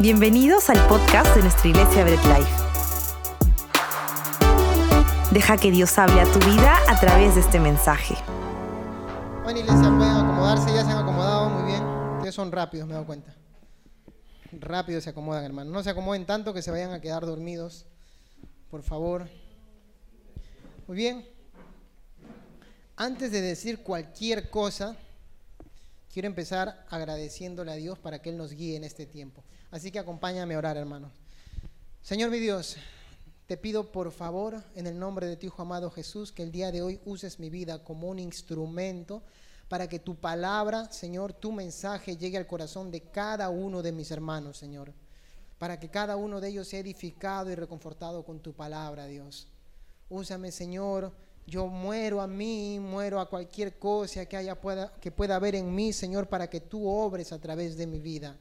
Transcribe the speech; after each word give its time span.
Bienvenidos 0.00 0.70
al 0.70 0.88
podcast 0.88 1.36
de 1.36 1.42
nuestra 1.42 1.68
iglesia 1.68 2.04
Bread 2.04 2.38
Life. 2.38 2.50
Deja 5.30 5.58
que 5.58 5.70
Dios 5.70 5.98
hable 5.98 6.22
a 6.22 6.24
tu 6.24 6.38
vida 6.38 6.78
a 6.88 6.98
través 6.98 7.34
de 7.34 7.42
este 7.42 7.60
mensaje. 7.60 8.14
Bueno, 9.42 9.60
iglesia, 9.60 9.94
pueden 9.94 10.16
acomodarse, 10.16 10.74
ya 10.74 10.86
se 10.86 10.90
han 10.90 11.02
acomodado 11.02 11.50
muy 11.50 11.70
bien. 11.70 11.84
Ustedes 11.84 12.34
son 12.34 12.50
rápidos, 12.50 12.86
me 12.86 12.92
he 12.92 12.94
dado 12.94 13.04
cuenta. 13.04 13.36
Rápido 14.52 15.02
se 15.02 15.10
acomodan, 15.10 15.44
hermano. 15.44 15.70
No 15.70 15.82
se 15.82 15.90
acomoden 15.90 16.24
tanto 16.24 16.54
que 16.54 16.62
se 16.62 16.70
vayan 16.70 16.92
a 16.92 17.02
quedar 17.02 17.26
dormidos. 17.26 17.84
Por 18.70 18.82
favor. 18.82 19.28
Muy 20.86 20.96
bien. 20.96 21.28
Antes 22.96 23.32
de 23.32 23.42
decir 23.42 23.82
cualquier 23.82 24.48
cosa, 24.48 24.96
quiero 26.10 26.26
empezar 26.26 26.86
agradeciéndole 26.88 27.72
a 27.72 27.74
Dios 27.74 27.98
para 27.98 28.22
que 28.22 28.30
Él 28.30 28.38
nos 28.38 28.52
guíe 28.54 28.76
en 28.76 28.84
este 28.84 29.04
tiempo. 29.04 29.44
Así 29.70 29.92
que 29.92 30.00
acompáñame 30.00 30.54
a 30.54 30.58
orar, 30.58 30.76
hermano. 30.76 31.12
Señor 32.02 32.30
mi 32.30 32.40
Dios, 32.40 32.76
te 33.46 33.56
pido 33.56 33.92
por 33.92 34.10
favor, 34.10 34.64
en 34.74 34.88
el 34.88 34.98
nombre 34.98 35.28
de 35.28 35.36
tu 35.36 35.46
Hijo 35.46 35.62
amado 35.62 35.90
Jesús, 35.90 36.32
que 36.32 36.42
el 36.42 36.50
día 36.50 36.72
de 36.72 36.82
hoy 36.82 37.00
uses 37.04 37.38
mi 37.38 37.50
vida 37.50 37.84
como 37.84 38.08
un 38.08 38.18
instrumento 38.18 39.22
para 39.68 39.88
que 39.88 40.00
tu 40.00 40.16
palabra, 40.16 40.90
Señor, 40.90 41.32
tu 41.32 41.52
mensaje 41.52 42.16
llegue 42.16 42.36
al 42.36 42.48
corazón 42.48 42.90
de 42.90 43.02
cada 43.02 43.48
uno 43.48 43.80
de 43.82 43.92
mis 43.92 44.10
hermanos, 44.10 44.56
Señor. 44.56 44.92
Para 45.58 45.78
que 45.78 45.88
cada 45.88 46.16
uno 46.16 46.40
de 46.40 46.48
ellos 46.48 46.66
sea 46.66 46.80
edificado 46.80 47.50
y 47.50 47.54
reconfortado 47.54 48.24
con 48.24 48.40
tu 48.40 48.52
palabra, 48.52 49.06
Dios. 49.06 49.46
Úsame, 50.08 50.50
Señor. 50.50 51.12
Yo 51.46 51.68
muero 51.68 52.20
a 52.20 52.26
mí, 52.26 52.80
muero 52.80 53.20
a 53.20 53.28
cualquier 53.28 53.78
cosa 53.78 54.26
que, 54.26 54.36
haya 54.36 54.60
pueda, 54.60 54.92
que 55.00 55.12
pueda 55.12 55.36
haber 55.36 55.54
en 55.54 55.72
mí, 55.72 55.92
Señor, 55.92 56.28
para 56.28 56.50
que 56.50 56.60
tú 56.60 56.88
obres 56.88 57.32
a 57.32 57.40
través 57.40 57.76
de 57.76 57.86
mi 57.86 58.00
vida 58.00 58.36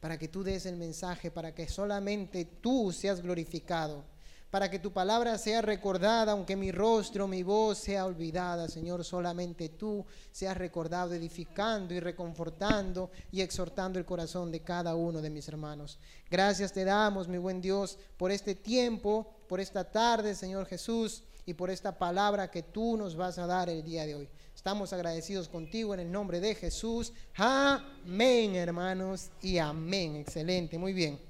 para 0.00 0.18
que 0.18 0.28
tú 0.28 0.42
des 0.42 0.66
el 0.66 0.76
mensaje, 0.76 1.30
para 1.30 1.54
que 1.54 1.68
solamente 1.68 2.44
tú 2.44 2.92
seas 2.92 3.22
glorificado, 3.22 4.04
para 4.50 4.70
que 4.70 4.78
tu 4.78 4.92
palabra 4.92 5.36
sea 5.38 5.60
recordada, 5.60 6.32
aunque 6.32 6.56
mi 6.56 6.70
rostro, 6.70 7.26
mi 7.26 7.42
voz 7.42 7.78
sea 7.78 8.06
olvidada, 8.06 8.68
Señor, 8.68 9.04
solamente 9.04 9.70
tú 9.70 10.04
seas 10.30 10.56
recordado, 10.56 11.14
edificando 11.14 11.92
y 11.92 12.00
reconfortando 12.00 13.10
y 13.32 13.40
exhortando 13.40 13.98
el 13.98 14.04
corazón 14.04 14.50
de 14.52 14.60
cada 14.60 14.94
uno 14.94 15.20
de 15.20 15.30
mis 15.30 15.48
hermanos. 15.48 15.98
Gracias 16.30 16.72
te 16.72 16.84
damos, 16.84 17.28
mi 17.28 17.38
buen 17.38 17.60
Dios, 17.60 17.98
por 18.16 18.30
este 18.30 18.54
tiempo, 18.54 19.26
por 19.48 19.60
esta 19.60 19.84
tarde, 19.84 20.34
Señor 20.34 20.66
Jesús, 20.66 21.24
y 21.46 21.54
por 21.54 21.70
esta 21.70 21.96
palabra 21.96 22.50
que 22.50 22.64
tú 22.64 22.96
nos 22.96 23.14
vas 23.14 23.38
a 23.38 23.46
dar 23.46 23.70
el 23.70 23.82
día 23.84 24.04
de 24.04 24.16
hoy. 24.16 24.28
Estamos 24.56 24.94
agradecidos 24.94 25.48
contigo 25.48 25.92
en 25.92 26.00
el 26.00 26.10
nombre 26.10 26.40
de 26.40 26.54
Jesús. 26.54 27.12
Amén, 27.36 28.56
hermanos, 28.56 29.28
y 29.42 29.58
amén. 29.58 30.16
Excelente, 30.16 30.78
muy 30.78 30.94
bien. 30.94 31.20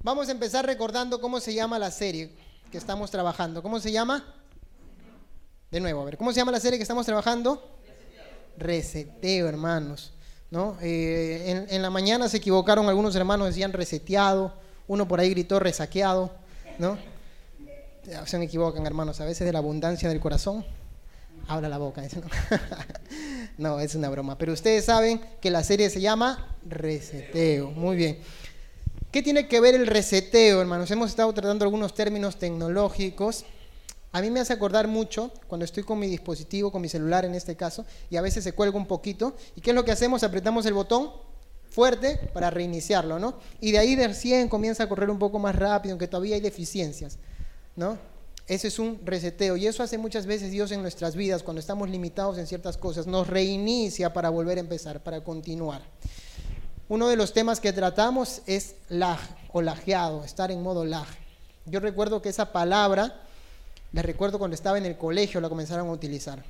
Vamos 0.00 0.28
a 0.28 0.30
empezar 0.30 0.64
recordando 0.64 1.20
cómo 1.20 1.40
se 1.40 1.52
llama 1.52 1.78
la 1.80 1.90
serie 1.90 2.30
que 2.70 2.78
estamos 2.78 3.10
trabajando. 3.10 3.60
¿Cómo 3.60 3.80
se 3.80 3.90
llama? 3.90 4.24
De 5.72 5.80
nuevo, 5.80 6.00
a 6.00 6.04
ver, 6.04 6.16
¿cómo 6.16 6.32
se 6.32 6.36
llama 6.36 6.52
la 6.52 6.60
serie 6.60 6.78
que 6.78 6.84
estamos 6.84 7.04
trabajando? 7.04 7.76
Reseteo, 8.56 9.48
hermanos. 9.48 10.12
¿no? 10.52 10.78
Eh, 10.80 11.66
en, 11.68 11.82
la 11.82 11.90
mañana 11.90 12.28
se 12.28 12.36
equivocaron 12.36 12.88
algunos 12.88 13.16
hermanos, 13.16 13.48
decían 13.48 13.72
reseteado, 13.72 14.54
uno 14.86 15.08
por 15.08 15.18
ahí 15.18 15.30
gritó 15.30 15.58
resaqueado, 15.58 16.30
¿no? 16.78 16.96
Se 18.26 18.42
equivocan, 18.42 18.86
hermanos, 18.86 19.20
a 19.20 19.24
veces 19.24 19.44
de 19.44 19.52
la 19.52 19.58
abundancia 19.58 20.08
del 20.08 20.20
corazón 20.20 20.64
habla 21.48 21.68
la 21.68 21.78
boca. 21.78 22.02
no, 23.58 23.80
es 23.80 23.94
una 23.94 24.08
broma. 24.08 24.38
Pero 24.38 24.52
ustedes 24.52 24.84
saben 24.84 25.20
que 25.40 25.50
la 25.50 25.62
serie 25.62 25.90
se 25.90 26.00
llama 26.00 26.56
Reseteo. 26.66 27.70
Muy 27.70 27.96
bien. 27.96 28.18
¿Qué 29.10 29.22
tiene 29.22 29.46
que 29.46 29.60
ver 29.60 29.74
el 29.74 29.86
reseteo, 29.86 30.60
hermanos? 30.60 30.90
Hemos 30.90 31.10
estado 31.10 31.32
tratando 31.32 31.64
algunos 31.64 31.94
términos 31.94 32.36
tecnológicos. 32.36 33.44
A 34.10 34.20
mí 34.20 34.30
me 34.30 34.40
hace 34.40 34.52
acordar 34.52 34.88
mucho 34.88 35.32
cuando 35.46 35.64
estoy 35.64 35.82
con 35.82 35.98
mi 35.98 36.08
dispositivo, 36.08 36.72
con 36.72 36.82
mi 36.82 36.88
celular 36.88 37.24
en 37.24 37.34
este 37.34 37.56
caso, 37.56 37.84
y 38.10 38.16
a 38.16 38.22
veces 38.22 38.44
se 38.44 38.52
cuelga 38.52 38.76
un 38.76 38.86
poquito. 38.86 39.36
¿Y 39.56 39.60
qué 39.60 39.70
es 39.70 39.76
lo 39.76 39.84
que 39.84 39.92
hacemos? 39.92 40.22
Apretamos 40.22 40.66
el 40.66 40.74
botón 40.74 41.10
fuerte 41.70 42.30
para 42.32 42.50
reiniciarlo, 42.50 43.18
¿no? 43.18 43.38
Y 43.60 43.72
de 43.72 43.78
ahí 43.78 43.96
de 43.96 44.12
100 44.12 44.48
comienza 44.48 44.84
a 44.84 44.88
correr 44.88 45.10
un 45.10 45.18
poco 45.18 45.38
más 45.38 45.56
rápido, 45.56 45.92
aunque 45.92 46.06
todavía 46.06 46.36
hay 46.36 46.40
deficiencias, 46.40 47.18
¿no? 47.74 47.98
Ese 48.46 48.68
es 48.68 48.78
un 48.78 49.00
reseteo 49.04 49.56
y 49.56 49.66
eso 49.66 49.82
hace 49.82 49.96
muchas 49.96 50.26
veces 50.26 50.50
Dios 50.50 50.70
en 50.70 50.82
nuestras 50.82 51.16
vidas 51.16 51.42
cuando 51.42 51.60
estamos 51.60 51.88
limitados 51.88 52.36
en 52.36 52.46
ciertas 52.46 52.76
cosas. 52.76 53.06
Nos 53.06 53.26
reinicia 53.26 54.12
para 54.12 54.28
volver 54.28 54.58
a 54.58 54.60
empezar, 54.60 55.02
para 55.02 55.22
continuar. 55.22 55.80
Uno 56.88 57.08
de 57.08 57.16
los 57.16 57.32
temas 57.32 57.60
que 57.60 57.72
tratamos 57.72 58.42
es 58.46 58.74
lag 58.90 59.18
o 59.52 59.62
lajeado, 59.62 60.24
estar 60.24 60.50
en 60.50 60.62
modo 60.62 60.84
lag. 60.84 61.06
Yo 61.64 61.80
recuerdo 61.80 62.20
que 62.20 62.28
esa 62.28 62.52
palabra, 62.52 63.22
la 63.92 64.02
recuerdo 64.02 64.38
cuando 64.38 64.54
estaba 64.54 64.76
en 64.76 64.84
el 64.84 64.98
colegio, 64.98 65.40
la 65.40 65.48
comenzaron 65.48 65.88
a 65.88 65.92
utilizar. 65.92 66.44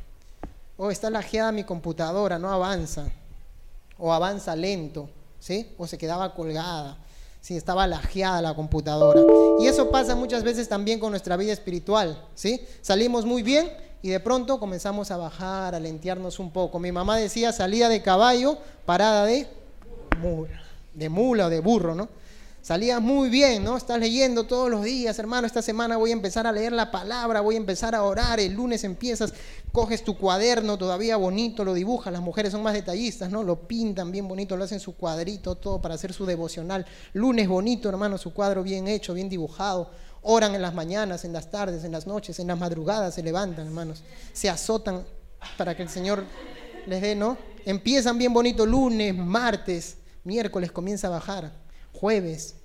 Oh, 0.77 0.91
está 0.91 1.11
lajeada 1.11 1.53
mi 1.53 1.63
computadora, 1.63 2.41
no 2.41 2.51
avanza. 2.51 3.07
O 3.97 4.13
avanza 4.13 4.57
lento, 4.57 5.09
¿sí? 5.39 5.73
O 5.79 5.87
se 5.87 5.97
quedaba 5.97 6.35
colgada 6.35 6.99
si 7.45 7.59
estaba 7.59 7.87
lajeada 7.87 8.41
la 8.41 8.55
computadora. 8.55 9.21
Y 9.61 9.67
eso 9.67 9.91
pasa 9.91 10.15
muchas 10.15 10.43
veces 10.43 10.67
también 10.67 10.99
con 10.99 11.11
nuestra 11.11 11.37
vida 11.37 11.53
espiritual, 11.53 12.19
¿sí? 12.35 12.59
Salimos 12.81 13.27
muy 13.27 13.43
bien 13.43 13.71
y 14.01 14.09
de 14.09 14.19
pronto 14.19 14.59
comenzamos 14.59 15.11
a 15.11 15.19
bajar, 15.19 15.75
a 15.75 15.79
lentearnos 15.79 16.39
un 16.39 16.51
poco. 16.51 16.79
Mi 16.79 16.91
mamá 16.91 17.19
decía 17.19 17.53
salida 17.53 17.91
de 17.91 18.01
caballo, 18.01 18.57
parada 18.87 19.27
de 19.27 19.47
mula, 20.23 20.63
de 20.95 21.09
mula 21.11 21.47
o 21.49 21.51
de 21.51 21.61
burro, 21.61 21.95
¿no? 21.95 22.09
Salías 22.65 23.03
muy 23.03 23.29
bien, 23.29 23.63
¿no? 23.63 23.77
Estás 23.77 24.01
leyendo 24.01 24.45
todos 24.45 24.71
los 24.71 24.83
días, 24.83 25.19
hermano. 25.19 25.47
Esta 25.47 25.61
semana 25.61 25.99
voy 25.99 26.09
a 26.09 26.13
empezar 26.15 26.47
a 26.47 26.53
leer 26.53 26.73
la 26.73 26.91
palabra, 26.91 27.43
voy 27.43 27.57
a 27.57 27.59
empezar 27.59 27.95
a 27.95 28.03
orar. 28.03 28.41
El 28.41 28.55
lunes 28.55 28.85
empiezas, 28.85 29.35
coges 29.71 30.03
tu 30.03 30.17
cuaderno 30.17 30.79
todavía 30.79 31.19
bonito, 31.19 31.63
lo 31.63 31.75
dibujas. 31.75 32.11
Las 32.11 32.23
mujeres 32.23 32.53
son 32.53 32.63
más 32.63 32.73
detallistas, 32.73 33.31
¿no? 33.31 33.43
Lo 33.43 33.69
pintan 33.69 34.11
bien 34.11 34.27
bonito, 34.27 34.57
lo 34.57 34.65
hacen 34.65 34.81
su 34.81 34.97
cuadrito, 34.97 35.57
todo 35.57 35.83
para 35.83 35.97
hacer 35.97 36.15
su 36.15 36.25
devocional. 36.25 36.87
Lunes 37.13 37.49
bonito, 37.49 37.91
hermano, 37.91 38.17
su 38.17 38.33
cuadro 38.33 38.63
bien 38.63 38.89
hecho, 38.89 39.13
bien 39.13 39.29
dibujado. 39.29 39.91
Oran 40.23 40.55
en 40.55 40.63
las 40.63 40.73
mañanas, 40.73 41.27
en 41.27 41.35
las 41.35 41.51
tardes, 41.51 41.85
en 41.85 41.93
las 41.93 42.07
noches, 42.07 42.39
en 42.39 42.47
las 42.47 42.59
madrugadas 42.59 43.15
se 43.15 43.23
levantan, 43.23 43.67
hermanos. 43.67 44.03
Se 44.33 44.49
azotan 44.49 45.05
para 45.59 45.77
que 45.77 45.83
el 45.83 45.91
Señor 45.91 46.25
les 46.87 47.03
dé, 47.03 47.15
¿no? 47.15 47.37
Empiezan 47.67 48.17
bien 48.17 48.33
bonito 48.33 48.65
lunes, 48.65 49.15
martes, 49.15 49.99
miércoles 50.25 50.73
comienza 50.73 51.09
a 51.09 51.11
bajar 51.11 51.64
Jueves, 51.95 52.57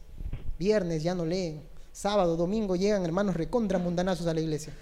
viernes 0.57 1.03
ya 1.03 1.15
no 1.15 1.25
leen. 1.25 1.63
Sábado, 1.93 2.35
domingo 2.35 2.75
llegan 2.75 3.03
hermanos 3.03 3.35
recontra 3.35 3.79
mundanazos 3.79 4.27
a 4.27 4.33
la 4.33 4.41
iglesia. 4.41 4.73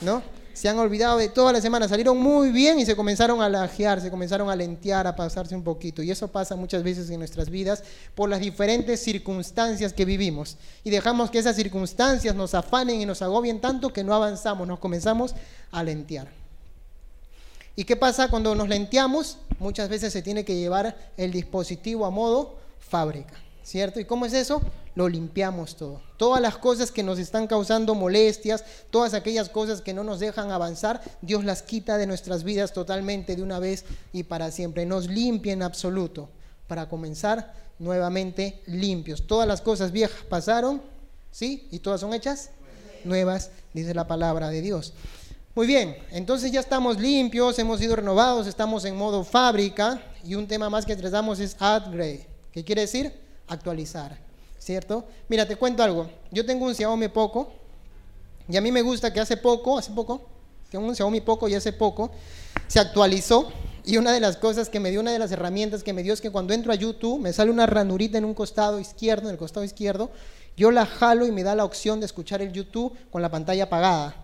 ¿No? 0.00 0.22
Se 0.52 0.68
han 0.68 0.78
olvidado 0.78 1.16
de 1.16 1.30
toda 1.30 1.52
la 1.52 1.62
semana, 1.62 1.88
salieron 1.88 2.18
muy 2.18 2.50
bien 2.50 2.78
y 2.78 2.84
se 2.84 2.94
comenzaron 2.94 3.40
a 3.40 3.48
lajear, 3.48 4.02
se 4.02 4.10
comenzaron 4.10 4.50
a 4.50 4.56
lentear, 4.56 5.06
a 5.06 5.16
pasarse 5.16 5.54
un 5.54 5.64
poquito. 5.64 6.02
Y 6.02 6.10
eso 6.10 6.28
pasa 6.28 6.56
muchas 6.56 6.82
veces 6.82 7.08
en 7.08 7.20
nuestras 7.20 7.48
vidas 7.48 7.82
por 8.14 8.28
las 8.28 8.40
diferentes 8.40 9.00
circunstancias 9.00 9.94
que 9.94 10.04
vivimos. 10.04 10.58
Y 10.84 10.90
dejamos 10.90 11.30
que 11.30 11.38
esas 11.38 11.56
circunstancias 11.56 12.34
nos 12.34 12.54
afanen 12.54 13.00
y 13.00 13.06
nos 13.06 13.22
agobien 13.22 13.62
tanto 13.62 13.94
que 13.94 14.04
no 14.04 14.14
avanzamos, 14.14 14.68
nos 14.68 14.78
comenzamos 14.78 15.34
a 15.70 15.82
lentear. 15.82 16.28
¿Y 17.74 17.84
qué 17.84 17.96
pasa 17.96 18.28
cuando 18.28 18.54
nos 18.54 18.68
lenteamos? 18.68 19.38
Muchas 19.58 19.88
veces 19.88 20.12
se 20.12 20.20
tiene 20.20 20.44
que 20.44 20.56
llevar 20.56 20.96
el 21.16 21.32
dispositivo 21.32 22.04
a 22.04 22.10
modo 22.10 22.56
fábrica. 22.78 23.32
¿Cierto? 23.62 24.00
¿Y 24.00 24.04
cómo 24.04 24.26
es 24.26 24.32
eso? 24.32 24.62
Lo 24.94 25.08
limpiamos 25.08 25.76
todo. 25.76 26.00
Todas 26.16 26.40
las 26.40 26.58
cosas 26.58 26.90
que 26.90 27.02
nos 27.02 27.18
están 27.18 27.46
causando 27.46 27.94
molestias, 27.94 28.64
todas 28.90 29.14
aquellas 29.14 29.48
cosas 29.48 29.80
que 29.80 29.94
no 29.94 30.04
nos 30.04 30.20
dejan 30.20 30.50
avanzar, 30.50 31.02
Dios 31.22 31.44
las 31.44 31.62
quita 31.62 31.96
de 31.96 32.06
nuestras 32.06 32.44
vidas 32.44 32.72
totalmente 32.72 33.36
de 33.36 33.42
una 33.42 33.58
vez 33.58 33.84
y 34.12 34.24
para 34.24 34.50
siempre. 34.50 34.86
Nos 34.86 35.08
limpia 35.08 35.52
en 35.52 35.62
absoluto 35.62 36.28
para 36.66 36.88
comenzar 36.88 37.54
nuevamente 37.78 38.62
limpios. 38.66 39.26
Todas 39.26 39.48
las 39.48 39.60
cosas 39.60 39.92
viejas 39.92 40.22
pasaron, 40.28 40.82
¿sí? 41.30 41.68
Y 41.70 41.78
todas 41.80 42.00
son 42.00 42.14
hechas 42.14 42.50
nuevas, 43.04 43.50
dice 43.72 43.94
la 43.94 44.06
palabra 44.06 44.48
de 44.50 44.60
Dios. 44.60 44.92
Muy 45.54 45.66
bien, 45.66 45.96
entonces 46.10 46.50
ya 46.50 46.60
estamos 46.60 46.98
limpios, 46.98 47.58
hemos 47.58 47.78
sido 47.78 47.96
renovados, 47.96 48.46
estamos 48.46 48.86
en 48.86 48.96
modo 48.96 49.22
fábrica 49.22 50.02
y 50.24 50.34
un 50.34 50.46
tema 50.46 50.70
más 50.70 50.86
que 50.86 50.96
tratamos 50.96 51.40
es 51.40 51.54
upgrade. 51.54 52.26
¿Qué 52.52 52.64
quiere 52.64 52.82
decir? 52.82 53.21
Actualizar, 53.52 54.18
¿cierto? 54.58 55.04
Mira, 55.28 55.46
te 55.46 55.56
cuento 55.56 55.82
algo. 55.82 56.10
Yo 56.30 56.44
tengo 56.44 56.66
un 56.66 56.74
Xiaomi 56.74 57.08
Poco 57.08 57.52
y 58.48 58.56
a 58.56 58.60
mí 58.60 58.72
me 58.72 58.82
gusta 58.82 59.12
que 59.12 59.20
hace 59.20 59.36
poco, 59.36 59.78
hace 59.78 59.92
poco, 59.92 60.22
tengo 60.70 60.86
un 60.86 60.96
Xiaomi 60.96 61.20
Poco 61.20 61.48
y 61.48 61.54
hace 61.54 61.72
poco 61.72 62.10
se 62.66 62.80
actualizó 62.80 63.52
y 63.84 63.96
una 63.96 64.12
de 64.12 64.20
las 64.20 64.36
cosas 64.36 64.68
que 64.68 64.80
me 64.80 64.90
dio, 64.90 65.00
una 65.00 65.12
de 65.12 65.18
las 65.18 65.32
herramientas 65.32 65.82
que 65.82 65.92
me 65.92 66.02
dio 66.02 66.14
es 66.14 66.20
que 66.20 66.30
cuando 66.30 66.54
entro 66.54 66.72
a 66.72 66.76
YouTube 66.76 67.20
me 67.20 67.32
sale 67.32 67.50
una 67.50 67.66
ranurita 67.66 68.18
en 68.18 68.24
un 68.24 68.34
costado 68.34 68.78
izquierdo, 68.78 69.28
en 69.28 69.32
el 69.32 69.38
costado 69.38 69.64
izquierdo, 69.64 70.10
yo 70.56 70.70
la 70.70 70.86
jalo 70.86 71.26
y 71.26 71.32
me 71.32 71.42
da 71.42 71.54
la 71.54 71.64
opción 71.64 72.00
de 72.00 72.06
escuchar 72.06 72.42
el 72.42 72.52
YouTube 72.52 72.96
con 73.10 73.22
la 73.22 73.30
pantalla 73.30 73.64
apagada. 73.64 74.14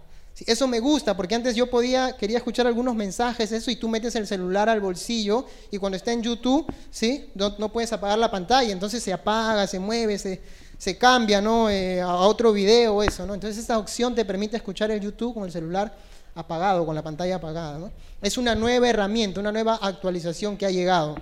Eso 0.46 0.69
me 0.69 0.81
gusta, 0.81 1.17
porque 1.17 1.35
antes 1.35 1.56
yo 1.56 1.69
podía, 1.69 2.17
quería 2.17 2.38
escuchar 2.38 2.67
algunos 2.67 2.94
mensajes, 2.94 3.50
eso, 3.50 3.70
y 3.70 3.76
tú 3.76 3.88
metes 3.88 4.14
el 4.14 4.26
celular 4.26 4.69
al 4.69 4.81
bolsillo, 4.81 5.46
y 5.70 5.79
cuando 5.79 5.96
está 5.96 6.12
en 6.12 6.23
YouTube, 6.23 6.73
¿sí? 6.90 7.31
No, 7.35 7.73
puedes 7.73 7.93
apagar 7.93 8.19
la 8.19 8.31
pantalla, 8.31 8.73
entonces 8.73 9.02
se 9.02 9.12
apaga, 9.12 9.67
se 9.67 9.79
mueve, 9.79 10.19
se, 10.19 10.40
se 10.76 10.96
cambia, 10.96 11.40
¿no? 11.40 11.69
Eh, 11.69 12.00
a 12.00 12.14
otro 12.14 12.52
video, 12.52 13.02
eso, 13.02 13.26
¿no? 13.26 13.35
Entonces 13.35 13.58
esta 13.58 13.79
opción 13.79 14.14
te 14.14 14.25
permite 14.25 14.56
escuchar 14.56 14.90
el 14.90 15.00
YouTube 15.00 15.35
con 15.35 15.44
el 15.44 15.52
celular 15.52 15.93
apagado, 16.35 16.87
con 16.87 16.94
la 16.94 17.02
pantalla 17.02 17.37
apagada, 17.37 17.79
¿no? 17.79 17.90
Es 18.23 18.38
una 18.38 18.55
nueva 18.55 18.88
herramienta, 18.88 19.40
una 19.40 19.52
nueva 19.52 19.76
actualización 19.82 20.56
que 20.56 20.67
ha 20.67 20.70
llegado. 20.70 21.17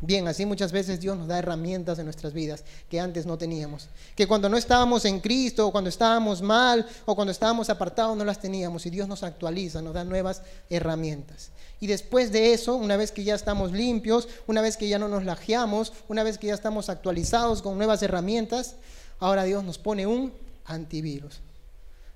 Bien, 0.00 0.28
así 0.28 0.44
muchas 0.44 0.72
veces 0.72 1.00
Dios 1.00 1.16
nos 1.16 1.26
da 1.26 1.38
herramientas 1.38 1.98
en 1.98 2.04
nuestras 2.04 2.34
vidas 2.34 2.64
que 2.90 3.00
antes 3.00 3.24
no 3.24 3.38
teníamos. 3.38 3.88
Que 4.14 4.26
cuando 4.26 4.48
no 4.48 4.58
estábamos 4.58 5.06
en 5.06 5.20
Cristo, 5.20 5.66
o 5.66 5.72
cuando 5.72 5.88
estábamos 5.88 6.42
mal, 6.42 6.86
o 7.06 7.14
cuando 7.14 7.32
estábamos 7.32 7.70
apartados, 7.70 8.16
no 8.16 8.24
las 8.24 8.38
teníamos. 8.38 8.84
Y 8.84 8.90
Dios 8.90 9.08
nos 9.08 9.22
actualiza, 9.22 9.80
nos 9.80 9.94
da 9.94 10.04
nuevas 10.04 10.42
herramientas. 10.68 11.50
Y 11.80 11.86
después 11.86 12.30
de 12.30 12.52
eso, 12.52 12.74
una 12.74 12.96
vez 12.96 13.10
que 13.10 13.24
ya 13.24 13.34
estamos 13.34 13.72
limpios, 13.72 14.28
una 14.46 14.60
vez 14.60 14.76
que 14.76 14.88
ya 14.88 14.98
no 14.98 15.08
nos 15.08 15.24
lajeamos, 15.24 15.92
una 16.08 16.22
vez 16.22 16.36
que 16.36 16.48
ya 16.48 16.54
estamos 16.54 16.90
actualizados 16.90 17.62
con 17.62 17.78
nuevas 17.78 18.02
herramientas, 18.02 18.76
ahora 19.18 19.44
Dios 19.44 19.64
nos 19.64 19.78
pone 19.78 20.06
un 20.06 20.32
antivirus. 20.66 21.40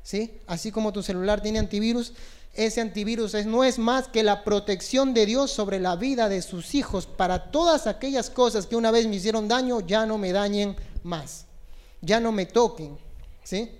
¿Sí? 0.02 0.32
Así 0.46 0.72
como 0.72 0.92
tu 0.92 1.02
celular 1.02 1.42
tiene 1.42 1.58
antivirus, 1.58 2.14
ese 2.54 2.80
antivirus 2.80 3.34
es, 3.34 3.46
no 3.46 3.62
es 3.64 3.78
más 3.78 4.08
que 4.08 4.22
la 4.22 4.42
protección 4.44 5.14
de 5.14 5.26
Dios 5.26 5.50
sobre 5.50 5.78
la 5.78 5.96
vida 5.96 6.28
de 6.28 6.42
sus 6.42 6.74
hijos 6.74 7.06
para 7.06 7.50
todas 7.50 7.86
aquellas 7.86 8.28
cosas 8.28 8.66
que 8.66 8.76
una 8.76 8.90
vez 8.90 9.06
me 9.06 9.16
hicieron 9.16 9.48
daño, 9.48 9.80
ya 9.80 10.04
no 10.04 10.18
me 10.18 10.32
dañen 10.32 10.76
más, 11.02 11.46
ya 12.00 12.18
no 12.18 12.32
me 12.32 12.46
toquen, 12.46 12.98
¿sí? 13.44 13.70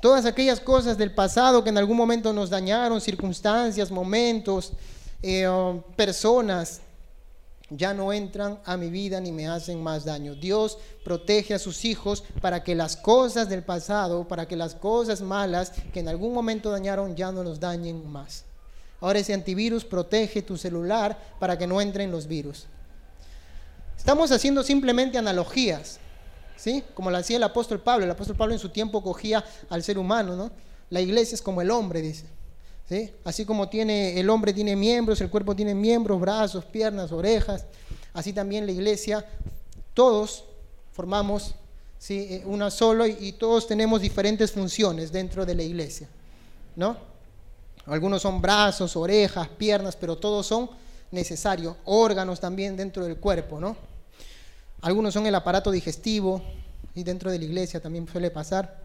Todas 0.00 0.26
aquellas 0.26 0.60
cosas 0.60 0.98
del 0.98 1.14
pasado 1.14 1.64
que 1.64 1.70
en 1.70 1.78
algún 1.78 1.96
momento 1.96 2.32
nos 2.32 2.50
dañaron, 2.50 3.00
circunstancias, 3.00 3.90
momentos, 3.90 4.72
eh, 5.22 5.48
personas, 5.96 6.80
ya 7.70 7.94
no 7.94 8.12
entran 8.12 8.60
a 8.64 8.76
mi 8.76 8.90
vida 8.90 9.20
ni 9.20 9.32
me 9.32 9.48
hacen 9.48 9.82
más 9.82 10.04
daño. 10.04 10.34
Dios 10.34 10.78
protege 11.04 11.54
a 11.54 11.58
sus 11.58 11.84
hijos 11.84 12.22
para 12.40 12.62
que 12.62 12.74
las 12.74 12.96
cosas 12.96 13.48
del 13.48 13.62
pasado, 13.62 14.28
para 14.28 14.46
que 14.46 14.56
las 14.56 14.74
cosas 14.74 15.20
malas 15.20 15.72
que 15.92 16.00
en 16.00 16.08
algún 16.08 16.32
momento 16.32 16.70
dañaron 16.70 17.16
ya 17.16 17.32
no 17.32 17.42
los 17.42 17.58
dañen 17.58 18.08
más. 18.08 18.44
Ahora 19.00 19.18
ese 19.18 19.34
antivirus 19.34 19.84
protege 19.84 20.42
tu 20.42 20.56
celular 20.56 21.18
para 21.38 21.58
que 21.58 21.66
no 21.66 21.80
entren 21.80 22.10
los 22.10 22.26
virus. 22.26 22.66
Estamos 23.96 24.30
haciendo 24.30 24.62
simplemente 24.62 25.18
analogías, 25.18 25.98
¿sí? 26.56 26.84
Como 26.94 27.10
lo 27.10 27.16
hacía 27.16 27.36
el 27.36 27.42
apóstol 27.42 27.80
Pablo. 27.80 28.04
El 28.04 28.10
apóstol 28.10 28.36
Pablo 28.36 28.54
en 28.54 28.60
su 28.60 28.68
tiempo 28.68 29.02
cogía 29.02 29.44
al 29.68 29.82
ser 29.82 29.98
humano, 29.98 30.36
¿no? 30.36 30.50
La 30.90 31.00
iglesia 31.00 31.34
es 31.34 31.42
como 31.42 31.60
el 31.60 31.70
hombre, 31.70 32.00
dice. 32.00 32.26
Así 33.24 33.44
como 33.44 33.68
tiene, 33.68 34.18
el 34.20 34.30
hombre 34.30 34.52
tiene 34.52 34.76
miembros, 34.76 35.20
el 35.20 35.30
cuerpo 35.30 35.56
tiene 35.56 35.74
miembros, 35.74 36.20
brazos, 36.20 36.64
piernas, 36.64 37.10
orejas, 37.10 37.66
así 38.14 38.32
también 38.32 38.64
la 38.64 38.72
iglesia, 38.72 39.26
todos 39.92 40.44
formamos. 40.92 41.54
Eh, 42.08 42.42
una 42.44 42.70
sola 42.70 43.08
y, 43.08 43.32
todos 43.32 43.66
tenemos 43.66 44.00
diferentes 44.00 44.52
funciones 44.52 45.10
dentro 45.10 45.44
de 45.44 45.54
la 45.54 45.62
iglesia, 45.64 46.08
¿no? 46.76 46.96
Algunos 47.86 48.22
son 48.22 48.40
brazos, 48.40 48.94
orejas, 48.96 49.48
piernas, 49.48 49.96
pero 49.96 50.16
todos 50.16 50.46
son 50.46 50.70
necesarios, 51.10 51.74
órganos 51.84 52.38
también 52.38 52.76
dentro 52.76 53.04
del 53.04 53.16
cuerpo, 53.16 53.58
¿no? 53.58 53.76
Algunos 54.82 55.14
son 55.14 55.26
el 55.26 55.34
aparato 55.34 55.72
digestivo 55.72 56.42
y 56.94 57.02
dentro 57.02 57.32
de 57.32 57.38
la 57.38 57.44
iglesia 57.44 57.80
también 57.80 58.06
suele 58.06 58.30
pasar. 58.30 58.78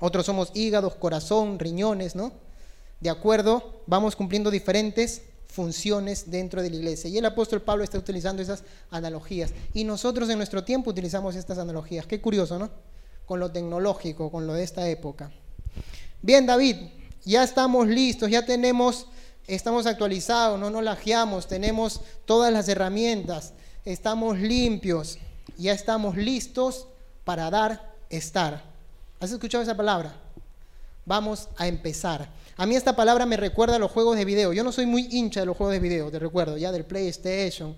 Otros 0.00 0.26
somos 0.26 0.50
hígados, 0.52 0.96
corazón, 0.96 1.58
riñones, 1.58 2.14
¿no? 2.14 2.32
De 3.04 3.10
acuerdo, 3.10 3.82
vamos 3.86 4.16
cumpliendo 4.16 4.50
diferentes 4.50 5.20
funciones 5.46 6.30
dentro 6.30 6.62
de 6.62 6.70
la 6.70 6.76
iglesia. 6.76 7.10
Y 7.10 7.18
el 7.18 7.26
apóstol 7.26 7.60
Pablo 7.60 7.84
está 7.84 7.98
utilizando 7.98 8.40
esas 8.40 8.64
analogías. 8.90 9.52
Y 9.74 9.84
nosotros 9.84 10.30
en 10.30 10.38
nuestro 10.38 10.64
tiempo 10.64 10.88
utilizamos 10.88 11.36
estas 11.36 11.58
analogías. 11.58 12.06
Qué 12.06 12.22
curioso, 12.22 12.58
¿no? 12.58 12.70
Con 13.26 13.40
lo 13.40 13.52
tecnológico, 13.52 14.30
con 14.30 14.46
lo 14.46 14.54
de 14.54 14.62
esta 14.62 14.88
época. 14.88 15.30
Bien, 16.22 16.46
David, 16.46 16.76
ya 17.26 17.44
estamos 17.44 17.88
listos, 17.88 18.30
ya 18.30 18.46
tenemos, 18.46 19.06
estamos 19.46 19.84
actualizados, 19.84 20.58
no 20.58 20.70
nos 20.70 20.82
lajeamos, 20.82 21.46
tenemos 21.46 22.00
todas 22.24 22.50
las 22.50 22.70
herramientas, 22.70 23.52
estamos 23.84 24.38
limpios, 24.38 25.18
ya 25.58 25.74
estamos 25.74 26.16
listos 26.16 26.86
para 27.24 27.50
dar 27.50 27.94
estar. 28.08 28.64
¿Has 29.20 29.30
escuchado 29.30 29.62
esa 29.62 29.76
palabra? 29.76 30.16
Vamos 31.04 31.50
a 31.58 31.66
empezar. 31.66 32.30
A 32.56 32.66
mí 32.66 32.76
esta 32.76 32.94
palabra 32.94 33.26
me 33.26 33.36
recuerda 33.36 33.76
a 33.76 33.78
los 33.80 33.90
juegos 33.90 34.16
de 34.16 34.24
video. 34.24 34.52
Yo 34.52 34.62
no 34.62 34.70
soy 34.70 34.86
muy 34.86 35.08
hincha 35.10 35.40
de 35.40 35.46
los 35.46 35.56
juegos 35.56 35.72
de 35.72 35.80
video, 35.80 36.10
te 36.10 36.20
recuerdo, 36.20 36.56
ya 36.56 36.70
del 36.70 36.84
PlayStation. 36.84 37.74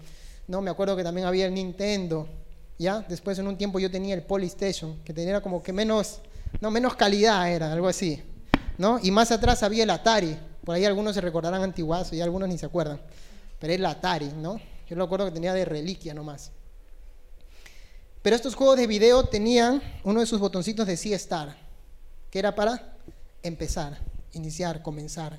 No, 0.48 0.60
me 0.60 0.70
acuerdo 0.70 0.94
que 0.94 1.02
también 1.02 1.26
había 1.26 1.46
el 1.46 1.54
Nintendo. 1.54 2.28
¿Ya? 2.78 3.00
Después 3.08 3.38
en 3.38 3.46
un 3.46 3.56
tiempo 3.56 3.78
yo 3.78 3.90
tenía 3.90 4.14
el 4.14 4.22
Polystation, 4.22 5.02
que 5.02 5.14
tenía 5.14 5.40
como 5.40 5.62
que 5.62 5.72
menos, 5.72 6.20
no, 6.60 6.70
menos 6.70 6.94
calidad 6.94 7.50
era, 7.50 7.72
algo 7.72 7.88
así. 7.88 8.22
¿No? 8.76 9.00
Y 9.02 9.10
más 9.10 9.32
atrás 9.32 9.62
había 9.62 9.84
el 9.84 9.90
Atari. 9.90 10.36
Por 10.62 10.74
ahí 10.74 10.84
algunos 10.84 11.14
se 11.14 11.22
recordarán 11.22 11.62
antiguazo 11.62 12.14
y 12.14 12.20
algunos 12.20 12.46
ni 12.46 12.58
se 12.58 12.66
acuerdan. 12.66 13.00
Pero 13.58 13.72
el 13.72 13.86
Atari, 13.86 14.26
¿no? 14.26 14.60
Yo 14.86 14.94
lo 14.94 15.04
acuerdo 15.04 15.24
que 15.24 15.32
tenía 15.32 15.54
de 15.54 15.64
reliquia 15.64 16.12
nomás. 16.12 16.50
Pero 18.20 18.36
estos 18.36 18.54
juegos 18.54 18.76
de 18.76 18.86
video 18.86 19.24
tenían 19.24 19.80
uno 20.04 20.20
de 20.20 20.26
sus 20.26 20.38
botoncitos 20.38 20.86
de 20.86 20.98
sí 20.98 21.14
estar, 21.14 21.56
que 22.30 22.38
era 22.38 22.54
para 22.54 22.94
empezar 23.42 23.98
iniciar, 24.36 24.82
comenzar. 24.82 25.38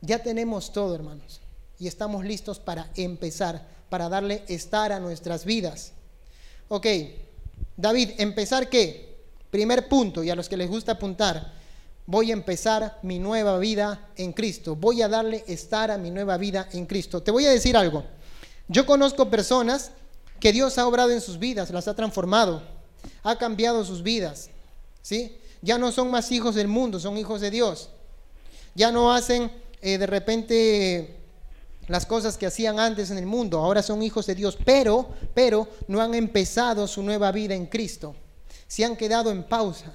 Ya 0.00 0.22
tenemos 0.22 0.72
todo, 0.72 0.94
hermanos, 0.94 1.40
y 1.78 1.86
estamos 1.86 2.24
listos 2.24 2.58
para 2.58 2.90
empezar, 2.96 3.66
para 3.88 4.08
darle 4.08 4.42
estar 4.48 4.90
a 4.90 4.98
nuestras 4.98 5.44
vidas. 5.44 5.92
Ok, 6.68 6.86
David, 7.76 8.10
¿empezar 8.18 8.68
qué? 8.68 9.16
Primer 9.50 9.88
punto, 9.88 10.24
y 10.24 10.30
a 10.30 10.34
los 10.34 10.48
que 10.48 10.56
les 10.56 10.68
gusta 10.68 10.92
apuntar, 10.92 11.52
voy 12.06 12.30
a 12.30 12.34
empezar 12.34 12.98
mi 13.02 13.18
nueva 13.18 13.58
vida 13.58 14.08
en 14.16 14.32
Cristo, 14.32 14.74
voy 14.74 15.02
a 15.02 15.08
darle 15.08 15.44
estar 15.46 15.90
a 15.90 15.98
mi 15.98 16.10
nueva 16.10 16.36
vida 16.36 16.68
en 16.72 16.86
Cristo. 16.86 17.22
Te 17.22 17.30
voy 17.30 17.46
a 17.46 17.50
decir 17.50 17.76
algo, 17.76 18.04
yo 18.68 18.86
conozco 18.86 19.30
personas 19.30 19.92
que 20.40 20.52
Dios 20.52 20.78
ha 20.78 20.86
obrado 20.86 21.10
en 21.10 21.20
sus 21.20 21.38
vidas, 21.38 21.70
las 21.70 21.86
ha 21.86 21.94
transformado, 21.94 22.62
ha 23.22 23.36
cambiado 23.36 23.84
sus 23.84 24.02
vidas, 24.02 24.50
¿sí? 25.02 25.36
Ya 25.62 25.78
no 25.78 25.92
son 25.92 26.10
más 26.10 26.30
hijos 26.32 26.56
del 26.56 26.68
mundo, 26.68 27.00
son 27.00 27.16
hijos 27.16 27.40
de 27.40 27.50
Dios. 27.50 27.88
Ya 28.74 28.90
no 28.90 29.12
hacen 29.12 29.50
eh, 29.80 29.96
de 29.96 30.06
repente 30.06 31.16
las 31.88 32.04
cosas 32.06 32.36
que 32.36 32.46
hacían 32.46 32.78
antes 32.78 33.10
en 33.10 33.18
el 33.18 33.26
mundo, 33.26 33.58
ahora 33.58 33.82
son 33.82 34.02
hijos 34.02 34.26
de 34.26 34.34
Dios, 34.34 34.58
pero, 34.64 35.08
pero 35.34 35.68
no 35.88 36.00
han 36.00 36.14
empezado 36.14 36.86
su 36.86 37.02
nueva 37.02 37.32
vida 37.32 37.54
en 37.54 37.66
Cristo. 37.66 38.14
Se 38.66 38.84
han 38.84 38.96
quedado 38.96 39.30
en 39.30 39.44
pausa. 39.44 39.92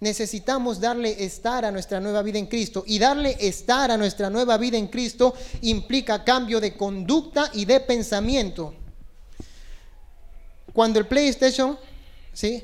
Necesitamos 0.00 0.80
darle 0.80 1.24
estar 1.24 1.64
a 1.64 1.70
nuestra 1.70 2.00
nueva 2.00 2.22
vida 2.22 2.38
en 2.38 2.46
Cristo. 2.46 2.84
Y 2.86 2.98
darle 2.98 3.36
estar 3.40 3.90
a 3.90 3.96
nuestra 3.96 4.28
nueva 4.28 4.58
vida 4.58 4.76
en 4.76 4.88
Cristo 4.88 5.34
implica 5.62 6.24
cambio 6.24 6.60
de 6.60 6.76
conducta 6.76 7.50
y 7.54 7.64
de 7.64 7.80
pensamiento. 7.80 8.74
Cuando 10.72 10.98
el 10.98 11.06
PlayStation 11.06 11.78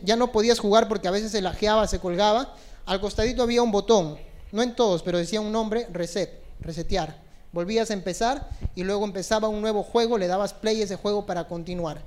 ya 0.02 0.16
no 0.16 0.32
podías 0.32 0.58
jugar 0.58 0.88
porque 0.88 1.08
a 1.08 1.12
veces 1.12 1.32
se 1.32 1.42
lajeaba, 1.42 1.86
se 1.86 1.98
colgaba. 1.98 2.54
Al 2.86 3.00
costadito 3.00 3.42
había 3.42 3.62
un 3.62 3.70
botón, 3.70 4.18
no 4.52 4.62
en 4.62 4.74
todos, 4.74 5.02
pero 5.02 5.18
decía 5.18 5.40
un 5.40 5.52
nombre, 5.52 5.86
reset, 5.92 6.42
resetear. 6.60 7.20
Volvías 7.52 7.90
a 7.90 7.94
empezar 7.94 8.48
y 8.74 8.82
luego 8.82 9.04
empezaba 9.04 9.48
un 9.48 9.60
nuevo 9.60 9.82
juego, 9.82 10.18
le 10.18 10.26
dabas 10.26 10.54
play 10.54 10.80
a 10.80 10.84
ese 10.84 10.96
juego 10.96 11.26
para 11.26 11.46
continuar. 11.46 12.02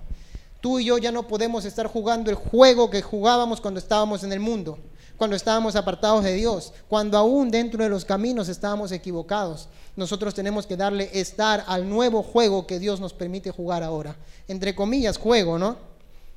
Tú 0.62 0.80
y 0.80 0.86
yo 0.86 0.98
ya 0.98 1.12
no 1.12 1.28
podemos 1.28 1.66
estar 1.66 1.88
jugando 1.88 2.30
el 2.30 2.38
juego 2.38 2.90
que 2.90 3.02
jugábamos 3.02 3.60
cuando 3.60 3.80
estábamos 3.80 4.24
en 4.24 4.32
el 4.32 4.40
mundo, 4.40 4.80
cuando 5.18 5.36
estábamos 5.36 5.76
apartados 5.76 6.24
de 6.24 6.34
Dios, 6.34 6.74
cuando 6.88 7.18
aún 7.18 7.52
dentro 7.52 7.84
de 7.84 7.90
los 7.90 8.06
caminos 8.06 8.48
estábamos 8.48 8.94
equivocados. 8.94 9.68
Nosotros 9.96 10.34
tenemos 10.34 10.66
que 10.66 10.78
darle 10.78 11.10
estar 11.14 11.66
al 11.68 11.90
nuevo 11.90 12.24
juego 12.24 12.66
que 12.66 12.80
Dios 12.80 13.00
nos 13.02 13.14
permite 13.14 13.52
jugar 13.52 13.84
ahora. 13.84 14.16
Entre 14.48 14.74
comillas, 14.74 15.18
juego, 15.18 15.60
¿no? 15.60 15.93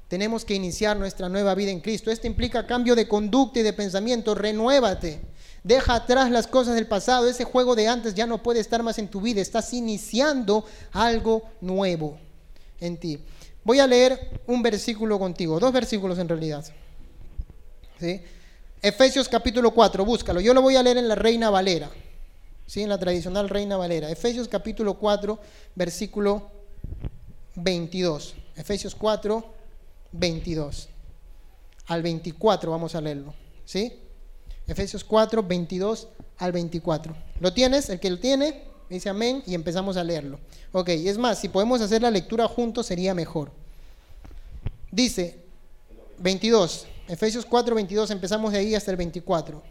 Tenemos 0.08 0.44
que 0.44 0.54
iniciar 0.54 0.96
nuestra 0.96 1.28
nueva 1.28 1.54
vida 1.54 1.72
en 1.72 1.80
Cristo. 1.80 2.10
Esto 2.10 2.26
implica 2.26 2.66
cambio 2.66 2.94
de 2.94 3.08
conducta 3.08 3.58
y 3.58 3.62
de 3.62 3.72
pensamiento. 3.72 4.34
Renuévate. 4.34 5.20
Deja 5.64 5.96
atrás 5.96 6.30
las 6.30 6.46
cosas 6.46 6.76
del 6.76 6.86
pasado. 6.86 7.28
Ese 7.28 7.42
juego 7.42 7.74
de 7.74 7.88
antes 7.88 8.14
ya 8.14 8.26
no 8.26 8.40
puede 8.40 8.60
estar 8.60 8.84
más 8.84 8.98
en 8.98 9.08
tu 9.08 9.20
vida. 9.20 9.40
Estás 9.40 9.72
iniciando 9.72 10.64
algo 10.92 11.42
nuevo 11.60 12.18
en 12.78 12.96
ti. 12.98 13.18
Voy 13.64 13.80
a 13.80 13.86
leer 13.88 14.40
un 14.46 14.62
versículo 14.62 15.18
contigo. 15.18 15.58
Dos 15.58 15.72
versículos 15.72 16.20
en 16.20 16.28
realidad. 16.28 16.64
¿Sí? 17.98 18.20
Efesios 18.80 19.28
capítulo 19.28 19.72
4. 19.72 20.04
Búscalo. 20.04 20.40
Yo 20.40 20.54
lo 20.54 20.62
voy 20.62 20.76
a 20.76 20.84
leer 20.84 20.98
en 20.98 21.08
la 21.08 21.16
Reina 21.16 21.50
Valera. 21.50 21.90
¿Sí? 22.64 22.82
En 22.82 22.88
la 22.88 22.98
tradicional 22.98 23.48
Reina 23.48 23.76
Valera. 23.76 24.08
Efesios 24.08 24.46
capítulo 24.46 24.94
4, 24.94 25.36
versículo 25.74 26.48
22. 27.56 28.36
Efesios 28.54 28.94
4, 28.94 29.56
22 30.18 30.88
al 31.86 32.02
24 32.02 32.70
vamos 32.70 32.94
a 32.94 33.00
leerlo, 33.00 33.34
¿sí? 33.64 34.00
Efesios 34.66 35.04
4, 35.04 35.42
22 35.42 36.08
al 36.38 36.52
24. 36.52 37.16
¿Lo 37.40 37.52
tienes? 37.52 37.88
El 37.88 38.00
que 38.00 38.10
lo 38.10 38.18
tiene, 38.18 38.64
dice 38.90 39.08
amén 39.08 39.42
y 39.46 39.54
empezamos 39.54 39.96
a 39.96 40.04
leerlo. 40.04 40.40
Ok, 40.72 40.88
es 40.88 41.18
más, 41.18 41.38
si 41.38 41.48
podemos 41.48 41.80
hacer 41.80 42.02
la 42.02 42.10
lectura 42.10 42.48
juntos 42.48 42.86
sería 42.86 43.14
mejor. 43.14 43.52
Dice 44.90 45.44
22, 46.18 46.86
Efesios 47.08 47.46
4, 47.46 47.74
22, 47.74 48.10
empezamos 48.10 48.52
de 48.52 48.58
ahí 48.58 48.74
hasta 48.74 48.90
el 48.90 48.96
24. 48.96 49.62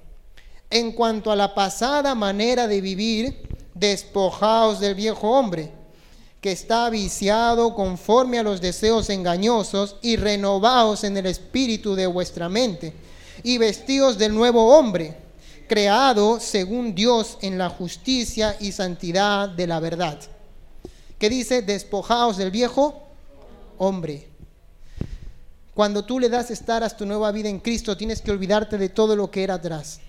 En 0.69 0.93
cuanto 0.93 1.31
a 1.31 1.35
la 1.35 1.53
pasada 1.53 2.15
manera 2.15 2.67
de 2.67 2.81
vivir, 2.81 3.47
despojaos 3.73 4.79
del 4.79 4.95
viejo 4.95 5.29
hombre, 5.29 5.71
que 6.41 6.51
está 6.51 6.89
viciado 6.89 7.73
conforme 7.73 8.39
a 8.39 8.43
los 8.43 8.61
deseos 8.61 9.09
engañosos, 9.09 9.95
y 10.01 10.15
renovaos 10.15 11.03
en 11.03 11.17
el 11.17 11.25
espíritu 11.25 11.95
de 11.95 12.07
vuestra 12.07 12.49
mente, 12.49 12.93
y 13.43 13.57
vestidos 13.57 14.17
del 14.17 14.33
nuevo 14.33 14.77
hombre, 14.77 15.17
creado 15.67 16.39
según 16.39 16.93
Dios 16.93 17.37
en 17.41 17.57
la 17.57 17.69
justicia 17.69 18.55
y 18.59 18.71
santidad 18.71 19.49
de 19.49 19.67
la 19.67 19.79
verdad. 19.79 20.19
Que 21.17 21.29
dice, 21.29 21.61
despojaos 21.61 22.37
del 22.37 22.51
viejo 22.51 23.03
hombre. 23.77 24.27
Cuando 25.73 26.05
tú 26.05 26.19
le 26.19 26.29
das 26.29 26.51
estar 26.51 26.83
a 26.83 26.89
tu 26.89 27.05
nueva 27.05 27.31
vida 27.31 27.49
en 27.49 27.59
Cristo, 27.59 27.97
tienes 27.97 28.21
que 28.21 28.31
olvidarte 28.31 28.77
de 28.77 28.89
todo 28.89 29.15
lo 29.15 29.29
que 29.29 29.43
era 29.43 29.55
atrás. 29.55 29.99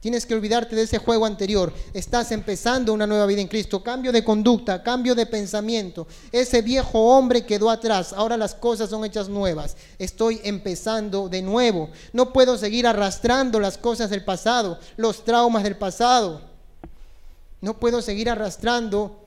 Tienes 0.00 0.24
que 0.24 0.34
olvidarte 0.34 0.74
de 0.74 0.82
ese 0.82 0.96
juego 0.96 1.26
anterior. 1.26 1.74
Estás 1.92 2.32
empezando 2.32 2.94
una 2.94 3.06
nueva 3.06 3.26
vida 3.26 3.42
en 3.42 3.48
Cristo. 3.48 3.82
Cambio 3.82 4.12
de 4.12 4.24
conducta, 4.24 4.82
cambio 4.82 5.14
de 5.14 5.26
pensamiento. 5.26 6.06
Ese 6.32 6.62
viejo 6.62 6.98
hombre 6.98 7.44
quedó 7.44 7.68
atrás. 7.68 8.14
Ahora 8.14 8.38
las 8.38 8.54
cosas 8.54 8.88
son 8.88 9.04
hechas 9.04 9.28
nuevas. 9.28 9.76
Estoy 9.98 10.40
empezando 10.42 11.28
de 11.28 11.42
nuevo. 11.42 11.90
No 12.14 12.32
puedo 12.32 12.56
seguir 12.56 12.86
arrastrando 12.86 13.60
las 13.60 13.76
cosas 13.76 14.08
del 14.08 14.24
pasado, 14.24 14.78
los 14.96 15.22
traumas 15.22 15.64
del 15.64 15.76
pasado. 15.76 16.40
No 17.60 17.78
puedo 17.78 18.00
seguir 18.00 18.30
arrastrando 18.30 19.19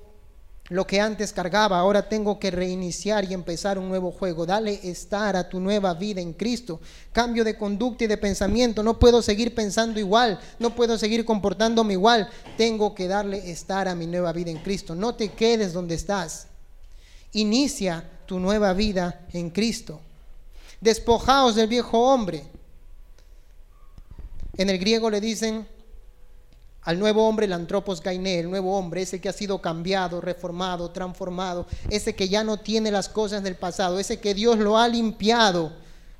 lo 0.70 0.88
que 0.88 1.01
antes 1.01 1.34
cargaba, 1.34 1.77
ahora 1.77 2.08
tengo 2.08 2.39
que 2.39 2.50
reiniciar 2.50 3.25
y 3.25 3.34
empezar 3.34 3.77
un 3.77 3.89
nuevo 3.89 4.12
juego. 4.12 4.46
Dale 4.46 4.79
estar 4.84 5.36
a 5.36 5.50
tu 5.50 5.60
nueva 5.60 5.93
vida 5.93 6.22
en 6.22 6.34
Cristo. 6.34 6.79
Cambio 7.12 7.43
de 7.43 7.58
conducta 7.58 8.05
y 8.05 8.08
de 8.08 8.17
pensamiento. 8.17 8.82
No 8.82 8.98
puedo 8.98 9.22
seguir 9.22 9.53
pensando 9.53 10.00
igual, 10.00 10.39
no 10.60 10.74
puedo 10.74 10.98
seguir 10.98 11.25
comportándome 11.25 11.93
igual. 11.93 12.29
Tengo 12.55 12.96
que 12.96 13.10
darle 13.10 13.51
estar 13.51 13.89
a 13.89 13.96
mi 13.96 14.08
nueva 14.08 14.32
vida 14.32 14.51
en 14.51 14.60
Cristo. 14.60 14.96
No 14.96 15.15
te 15.15 15.29
quedes 15.29 15.74
donde 15.74 15.96
estás. 15.96 16.48
Inicia 17.34 18.10
tu 18.25 18.39
nueva 18.39 18.72
vida 18.74 19.25
en 19.34 19.50
Cristo. 19.50 20.00
Despojaos 20.79 21.55
del 21.55 21.67
viejo 21.67 22.00
hombre. 22.00 22.43
En 24.55 24.70
el 24.70 24.77
griego 24.77 25.10
le 25.10 25.20
dicen 25.20 25.67
al 26.84 27.00
nuevo 27.00 27.28
hombre, 27.28 27.46
el 27.46 27.54
antropos 27.54 28.02
gainé, 28.02 28.40
el 28.40 28.50
nuevo 28.50 28.78
hombre, 28.78 29.04
ese 29.04 29.22
que 29.22 29.30
ha 29.30 29.34
sido 29.34 29.62
cambiado, 29.62 30.20
reformado, 30.20 30.92
transformado, 30.92 31.66
ese 31.90 32.13
que 32.13 32.28
ya 32.28 32.44
no 32.44 32.58
tiene 32.58 32.92
las 32.92 33.08
cosas 33.08 33.42
del 33.42 33.56
pasado, 33.56 34.00
ese 34.00 34.20
que 34.20 34.34
Dios 34.34 34.58
lo 34.58 34.78
ha 34.78 34.88
limpiado 34.88 35.72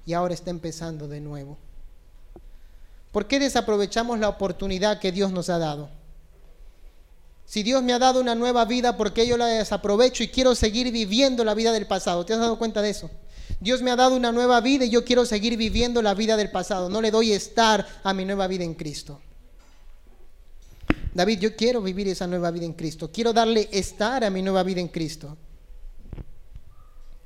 y 0.06 0.14
ahora 0.14 0.34
está 0.34 0.52
empezando 0.52 1.08
de 1.08 1.20
nuevo. 1.20 1.58
¿Por 3.12 3.28
qué 3.28 3.40
desaprovechamos 3.40 4.20
la 4.20 4.30
oportunidad 4.30 5.00
que 5.00 5.12
Dios 5.12 5.32
nos 5.32 5.50
ha 5.50 5.58
dado? 5.58 5.90
Si 7.46 7.62
Dios 7.62 7.84
me 7.84 7.92
ha 7.92 8.00
dado 8.00 8.22
una 8.22 8.34
nueva 8.34 8.64
vida, 8.64 8.96
¿por 8.96 9.14
qué 9.14 9.28
yo 9.28 9.36
la 9.36 9.48
desaprovecho 9.48 10.24
y 10.24 10.30
quiero 10.30 10.56
seguir 10.56 10.92
viviendo 10.92 11.44
la 11.44 11.54
vida 11.54 11.74
del 11.74 11.88
pasado? 11.88 12.26
¿Te 12.26 12.34
has 12.34 12.40
dado 12.40 12.58
cuenta 12.58 12.82
de 12.82 12.90
eso? 12.90 13.12
Dios 13.60 13.82
me 13.82 13.92
ha 13.92 13.96
dado 13.98 14.16
una 14.16 14.32
nueva 14.32 14.62
vida 14.62 14.86
y 14.86 14.90
yo 14.90 15.04
quiero 15.04 15.26
seguir 15.26 15.58
viviendo 15.58 16.02
la 16.02 16.14
vida 16.14 16.38
del 16.38 16.52
pasado. 16.52 16.90
No 16.90 17.02
le 17.02 17.12
doy 17.12 17.34
estar 17.34 17.86
a 18.04 18.14
mi 18.14 18.24
nueva 18.24 18.48
vida 18.48 18.64
en 18.64 18.74
Cristo. 18.74 19.20
David, 21.14 21.40
yo 21.40 21.56
quiero 21.56 21.82
vivir 21.82 22.08
esa 22.08 22.26
nueva 22.26 22.50
vida 22.50 22.66
en 22.66 22.74
Cristo. 22.74 23.12
Quiero 23.12 23.34
darle 23.34 23.70
estar 23.72 24.24
a 24.24 24.30
mi 24.32 24.42
nueva 24.42 24.64
vida 24.64 24.82
en 24.82 24.88
Cristo. 24.88 25.38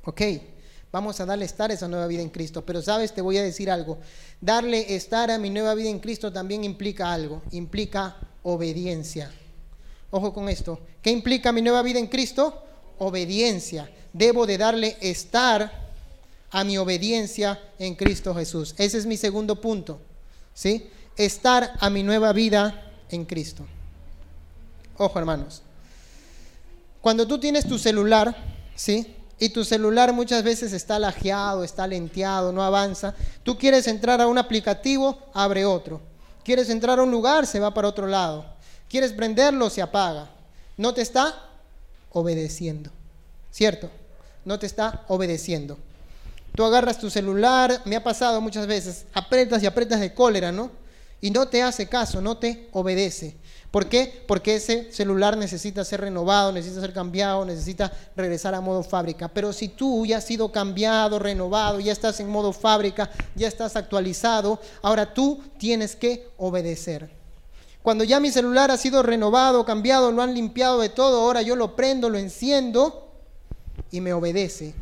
Ok, 0.04 0.20
vamos 0.92 1.18
a 1.20 1.26
darle 1.26 1.46
estar 1.46 1.70
a 1.70 1.74
esa 1.74 1.88
nueva 1.88 2.06
vida 2.06 2.20
en 2.20 2.28
Cristo. 2.28 2.64
Pero 2.66 2.82
sabes, 2.82 3.14
te 3.14 3.22
voy 3.22 3.38
a 3.38 3.42
decir 3.42 3.70
algo. 3.70 3.98
Darle 4.40 4.94
estar 4.94 5.30
a 5.30 5.38
mi 5.38 5.48
nueva 5.48 5.74
vida 5.74 5.88
en 5.88 6.00
Cristo 6.00 6.30
también 6.30 6.64
implica 6.64 7.12
algo. 7.12 7.42
Implica 7.52 8.16
obediencia. 8.42 9.30
Ojo 10.10 10.34
con 10.34 10.50
esto. 10.50 10.80
¿Qué 11.00 11.10
implica 11.10 11.50
mi 11.52 11.62
nueva 11.62 11.82
vida 11.82 11.98
en 11.98 12.08
Cristo? 12.08 12.62
Obediencia. 12.98 13.90
Debo 14.12 14.46
de 14.46 14.58
darle 14.58 14.98
estar 15.00 15.88
a 16.50 16.64
mi 16.64 16.76
obediencia 16.76 17.58
en 17.78 17.94
Cristo 17.94 18.34
Jesús. 18.34 18.74
Ese 18.76 18.98
es 18.98 19.06
mi 19.06 19.16
segundo 19.16 19.62
punto. 19.62 19.98
¿Sí? 20.52 20.90
Estar 21.16 21.72
a 21.80 21.88
mi 21.88 22.02
nueva 22.02 22.34
vida 22.34 22.92
en 23.08 23.24
Cristo. 23.24 23.66
Ojo, 24.98 25.18
hermanos. 25.18 25.62
Cuando 27.00 27.26
tú 27.26 27.38
tienes 27.38 27.66
tu 27.66 27.78
celular, 27.78 28.36
¿sí? 28.74 29.14
Y 29.38 29.50
tu 29.50 29.64
celular 29.64 30.12
muchas 30.12 30.42
veces 30.42 30.72
está 30.72 30.98
lajeado, 30.98 31.62
está 31.62 31.86
lenteado, 31.86 32.52
no 32.52 32.62
avanza. 32.62 33.14
Tú 33.44 33.56
quieres 33.56 33.86
entrar 33.86 34.20
a 34.20 34.26
un 34.26 34.36
aplicativo, 34.36 35.18
abre 35.32 35.64
otro. 35.64 36.00
Quieres 36.44 36.68
entrar 36.70 36.98
a 36.98 37.04
un 37.04 37.10
lugar, 37.12 37.46
se 37.46 37.60
va 37.60 37.72
para 37.72 37.88
otro 37.88 38.08
lado. 38.08 38.44
Quieres 38.88 39.12
prenderlo, 39.12 39.70
se 39.70 39.80
apaga. 39.80 40.28
No 40.76 40.92
te 40.92 41.02
está 41.02 41.40
obedeciendo. 42.10 42.90
¿Cierto? 43.52 43.90
No 44.44 44.58
te 44.58 44.66
está 44.66 45.04
obedeciendo. 45.06 45.78
Tú 46.56 46.64
agarras 46.64 46.98
tu 46.98 47.08
celular, 47.08 47.82
me 47.84 47.94
ha 47.94 48.02
pasado 48.02 48.40
muchas 48.40 48.66
veces, 48.66 49.04
apretas 49.14 49.62
y 49.62 49.66
apretas 49.66 50.00
de 50.00 50.12
cólera, 50.12 50.50
¿no? 50.50 50.72
Y 51.20 51.30
no 51.30 51.46
te 51.46 51.62
hace 51.62 51.88
caso, 51.88 52.20
no 52.20 52.38
te 52.38 52.68
obedece. 52.72 53.36
¿Por 53.70 53.86
qué? 53.86 54.24
Porque 54.26 54.56
ese 54.56 54.90
celular 54.92 55.36
necesita 55.36 55.84
ser 55.84 56.00
renovado, 56.00 56.52
necesita 56.52 56.80
ser 56.80 56.94
cambiado, 56.94 57.44
necesita 57.44 57.92
regresar 58.16 58.54
a 58.54 58.62
modo 58.62 58.82
fábrica. 58.82 59.28
Pero 59.28 59.52
si 59.52 59.68
tú 59.68 60.06
ya 60.06 60.18
has 60.18 60.24
sido 60.24 60.50
cambiado, 60.50 61.18
renovado, 61.18 61.78
ya 61.78 61.92
estás 61.92 62.18
en 62.20 62.30
modo 62.30 62.54
fábrica, 62.54 63.10
ya 63.34 63.46
estás 63.46 63.76
actualizado, 63.76 64.58
ahora 64.80 65.12
tú 65.12 65.42
tienes 65.58 65.96
que 65.96 66.30
obedecer. 66.38 67.10
Cuando 67.82 68.04
ya 68.04 68.20
mi 68.20 68.30
celular 68.30 68.70
ha 68.70 68.78
sido 68.78 69.02
renovado, 69.02 69.64
cambiado, 69.66 70.12
lo 70.12 70.22
han 70.22 70.34
limpiado 70.34 70.80
de 70.80 70.88
todo, 70.88 71.20
ahora 71.20 71.42
yo 71.42 71.54
lo 71.54 71.76
prendo, 71.76 72.08
lo 72.08 72.18
enciendo 72.18 73.10
y 73.90 74.00
me 74.00 74.14
obedece. 74.14 74.74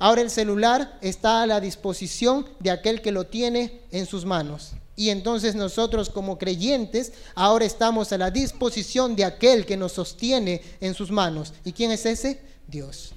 Ahora 0.00 0.20
el 0.20 0.30
celular 0.30 0.98
está 1.00 1.42
a 1.42 1.46
la 1.46 1.60
disposición 1.60 2.46
de 2.58 2.70
aquel 2.72 3.02
que 3.02 3.12
lo 3.12 3.26
tiene 3.26 3.80
en 3.90 4.06
sus 4.06 4.24
manos. 4.24 4.72
Y 4.98 5.10
entonces 5.10 5.54
nosotros 5.54 6.10
como 6.10 6.38
creyentes 6.38 7.12
ahora 7.36 7.64
estamos 7.64 8.10
a 8.10 8.18
la 8.18 8.32
disposición 8.32 9.14
de 9.14 9.24
aquel 9.24 9.64
que 9.64 9.76
nos 9.76 9.92
sostiene 9.92 10.60
en 10.80 10.92
sus 10.92 11.12
manos. 11.12 11.52
¿Y 11.64 11.70
quién 11.70 11.92
es 11.92 12.04
ese? 12.04 12.40
Dios. 12.66 13.12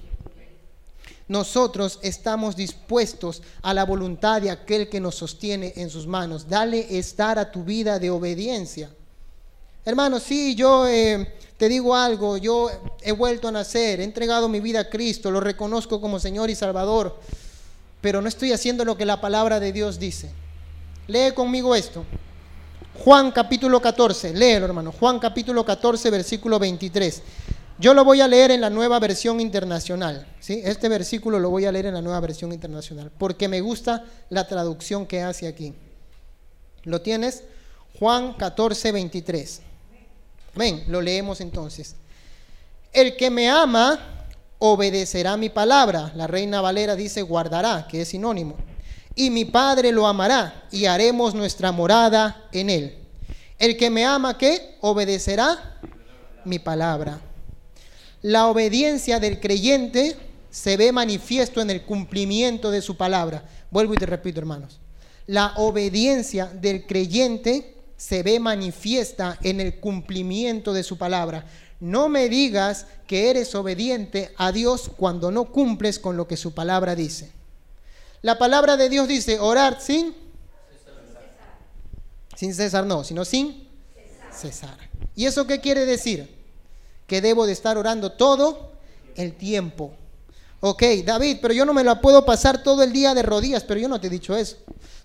Nosotros 1.26 1.98
estamos 2.02 2.54
dispuestos 2.54 3.42
a 3.62 3.74
la 3.74 3.84
voluntad 3.84 4.40
de 4.40 4.52
aquel 4.52 4.88
que 4.88 5.00
nos 5.00 5.16
sostiene 5.16 5.72
en 5.74 5.90
sus 5.90 6.06
manos. 6.06 6.48
Dale 6.48 6.98
estar 6.98 7.36
a 7.40 7.50
tu 7.50 7.64
vida 7.64 7.98
de 7.98 8.10
obediencia. 8.10 8.88
Hermano, 9.84 10.20
sí, 10.20 10.54
yo 10.54 10.86
eh, 10.86 11.34
te 11.56 11.68
digo 11.68 11.96
algo, 11.96 12.36
yo 12.36 12.70
he 13.00 13.10
vuelto 13.10 13.48
a 13.48 13.52
nacer, 13.52 13.98
he 13.98 14.04
entregado 14.04 14.48
mi 14.48 14.60
vida 14.60 14.78
a 14.78 14.88
Cristo, 14.88 15.32
lo 15.32 15.40
reconozco 15.40 16.00
como 16.00 16.20
Señor 16.20 16.48
y 16.48 16.54
Salvador, 16.54 17.18
pero 18.00 18.22
no 18.22 18.28
estoy 18.28 18.52
haciendo 18.52 18.84
lo 18.84 18.96
que 18.96 19.04
la 19.04 19.20
palabra 19.20 19.58
de 19.58 19.72
Dios 19.72 19.98
dice. 19.98 20.30
Lee 21.08 21.32
conmigo 21.32 21.74
esto. 21.74 22.04
Juan 23.04 23.32
capítulo 23.32 23.80
14, 23.80 24.34
léelo 24.34 24.66
hermano. 24.66 24.92
Juan 24.92 25.18
capítulo 25.18 25.64
14, 25.64 26.10
versículo 26.10 26.58
23. 26.58 27.22
Yo 27.78 27.94
lo 27.94 28.04
voy 28.04 28.20
a 28.20 28.28
leer 28.28 28.52
en 28.52 28.60
la 28.60 28.70
nueva 28.70 29.00
versión 29.00 29.40
internacional. 29.40 30.26
¿sí? 30.38 30.60
Este 30.64 30.88
versículo 30.88 31.40
lo 31.40 31.50
voy 31.50 31.64
a 31.64 31.72
leer 31.72 31.86
en 31.86 31.94
la 31.94 32.02
nueva 32.02 32.20
versión 32.20 32.52
internacional, 32.52 33.10
porque 33.18 33.48
me 33.48 33.60
gusta 33.60 34.04
la 34.28 34.46
traducción 34.46 35.06
que 35.06 35.22
hace 35.22 35.48
aquí. 35.48 35.74
¿Lo 36.84 37.00
tienes? 37.00 37.42
Juan 37.98 38.34
14, 38.34 38.92
23. 38.92 39.60
Ven, 40.54 40.84
lo 40.86 41.00
leemos 41.00 41.40
entonces. 41.40 41.96
El 42.92 43.16
que 43.16 43.30
me 43.30 43.48
ama 43.50 43.98
obedecerá 44.58 45.36
mi 45.36 45.48
palabra. 45.48 46.12
La 46.14 46.28
reina 46.28 46.60
Valera 46.60 46.94
dice 46.94 47.22
guardará, 47.22 47.88
que 47.88 48.02
es 48.02 48.08
sinónimo 48.08 48.56
y 49.14 49.30
mi 49.30 49.44
Padre 49.44 49.92
lo 49.92 50.06
amará 50.06 50.64
y 50.70 50.86
haremos 50.86 51.34
nuestra 51.34 51.72
morada 51.72 52.48
en 52.52 52.70
él. 52.70 52.98
El 53.58 53.76
que 53.76 53.90
me 53.90 54.04
ama, 54.04 54.38
¿qué? 54.38 54.76
Obedecerá 54.80 55.78
mi 56.44 56.58
palabra. 56.58 57.20
La 58.22 58.46
obediencia 58.46 59.20
del 59.20 59.40
creyente 59.40 60.16
se 60.50 60.76
ve 60.76 60.92
manifiesto 60.92 61.60
en 61.60 61.70
el 61.70 61.82
cumplimiento 61.82 62.70
de 62.70 62.82
su 62.82 62.96
palabra. 62.96 63.44
Vuelvo 63.70 63.94
y 63.94 63.96
te 63.96 64.06
repito, 64.06 64.40
hermanos. 64.40 64.80
La 65.26 65.54
obediencia 65.56 66.46
del 66.46 66.86
creyente 66.86 67.76
se 67.96 68.22
ve 68.22 68.40
manifiesta 68.40 69.38
en 69.42 69.60
el 69.60 69.78
cumplimiento 69.78 70.72
de 70.72 70.82
su 70.82 70.98
palabra. 70.98 71.46
No 71.80 72.08
me 72.08 72.28
digas 72.28 72.86
que 73.06 73.30
eres 73.30 73.54
obediente 73.54 74.32
a 74.36 74.52
Dios 74.52 74.90
cuando 74.96 75.30
no 75.30 75.46
cumples 75.46 75.98
con 75.98 76.16
lo 76.16 76.26
que 76.26 76.36
su 76.36 76.52
palabra 76.54 76.94
dice. 76.94 77.41
La 78.22 78.38
palabra 78.38 78.76
de 78.76 78.88
Dios 78.88 79.08
dice, 79.08 79.38
orar 79.40 79.80
sin 79.80 80.14
Sin 82.36 82.54
cesar 82.54 82.86
no, 82.86 83.04
sino 83.04 83.24
sin 83.24 83.68
cesar. 84.32 84.76
¿Y 85.14 85.26
eso 85.26 85.46
qué 85.46 85.60
quiere 85.60 85.84
decir? 85.84 86.28
Que 87.06 87.20
debo 87.20 87.46
de 87.46 87.52
estar 87.52 87.76
orando 87.76 88.12
todo 88.12 88.72
el 89.14 89.34
tiempo. 89.34 89.94
Ok, 90.64 90.80
David, 91.04 91.38
pero 91.42 91.52
yo 91.52 91.64
no 91.64 91.74
me 91.74 91.82
la 91.82 92.00
puedo 92.00 92.24
pasar 92.24 92.62
todo 92.62 92.84
el 92.84 92.92
día 92.92 93.14
de 93.14 93.24
rodillas, 93.24 93.64
pero 93.64 93.80
yo 93.80 93.88
no 93.88 94.00
te 94.00 94.06
he 94.06 94.10
dicho 94.10 94.36
eso. 94.36 94.58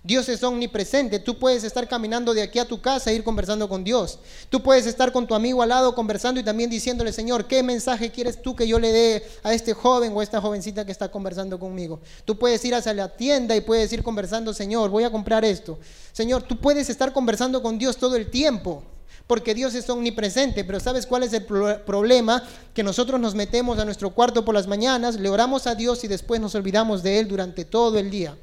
Dios 0.04 0.28
es 0.28 0.44
omnipresente. 0.44 1.18
Tú 1.18 1.36
puedes 1.36 1.64
estar 1.64 1.88
caminando 1.88 2.32
de 2.32 2.42
aquí 2.42 2.60
a 2.60 2.64
tu 2.64 2.80
casa 2.80 3.10
e 3.10 3.16
ir 3.16 3.24
conversando 3.24 3.68
con 3.68 3.82
Dios. 3.82 4.20
Tú 4.50 4.62
puedes 4.62 4.86
estar 4.86 5.10
con 5.10 5.26
tu 5.26 5.34
amigo 5.34 5.60
al 5.60 5.70
lado 5.70 5.96
conversando 5.96 6.38
y 6.38 6.44
también 6.44 6.70
diciéndole, 6.70 7.12
Señor, 7.12 7.48
¿qué 7.48 7.64
mensaje 7.64 8.12
quieres 8.12 8.40
tú 8.40 8.54
que 8.54 8.68
yo 8.68 8.78
le 8.78 8.92
dé 8.92 9.26
a 9.42 9.52
este 9.52 9.74
joven 9.74 10.12
o 10.14 10.20
a 10.20 10.22
esta 10.22 10.40
jovencita 10.40 10.86
que 10.86 10.92
está 10.92 11.10
conversando 11.10 11.58
conmigo? 11.58 11.98
Tú 12.24 12.38
puedes 12.38 12.64
ir 12.64 12.76
hacia 12.76 12.94
la 12.94 13.08
tienda 13.16 13.56
y 13.56 13.60
puedes 13.60 13.92
ir 13.92 14.04
conversando, 14.04 14.54
Señor, 14.54 14.90
voy 14.90 15.02
a 15.02 15.10
comprar 15.10 15.44
esto. 15.44 15.80
Señor, 16.12 16.44
tú 16.44 16.60
puedes 16.60 16.88
estar 16.88 17.12
conversando 17.12 17.60
con 17.64 17.80
Dios 17.80 17.96
todo 17.96 18.14
el 18.14 18.30
tiempo 18.30 18.84
porque 19.28 19.54
Dios 19.54 19.74
es 19.74 19.88
omnipresente, 19.90 20.64
pero 20.64 20.80
¿sabes 20.80 21.06
cuál 21.06 21.22
es 21.22 21.34
el 21.34 21.44
problema? 21.44 22.42
Que 22.72 22.82
nosotros 22.82 23.20
nos 23.20 23.34
metemos 23.34 23.78
a 23.78 23.84
nuestro 23.84 24.10
cuarto 24.14 24.42
por 24.42 24.54
las 24.54 24.66
mañanas, 24.66 25.16
le 25.16 25.28
oramos 25.28 25.66
a 25.66 25.74
Dios 25.74 26.02
y 26.02 26.08
después 26.08 26.40
nos 26.40 26.54
olvidamos 26.54 27.02
de 27.02 27.18
Él 27.18 27.28
durante 27.28 27.66
todo 27.66 27.98
el 27.98 28.10
día. 28.10 28.38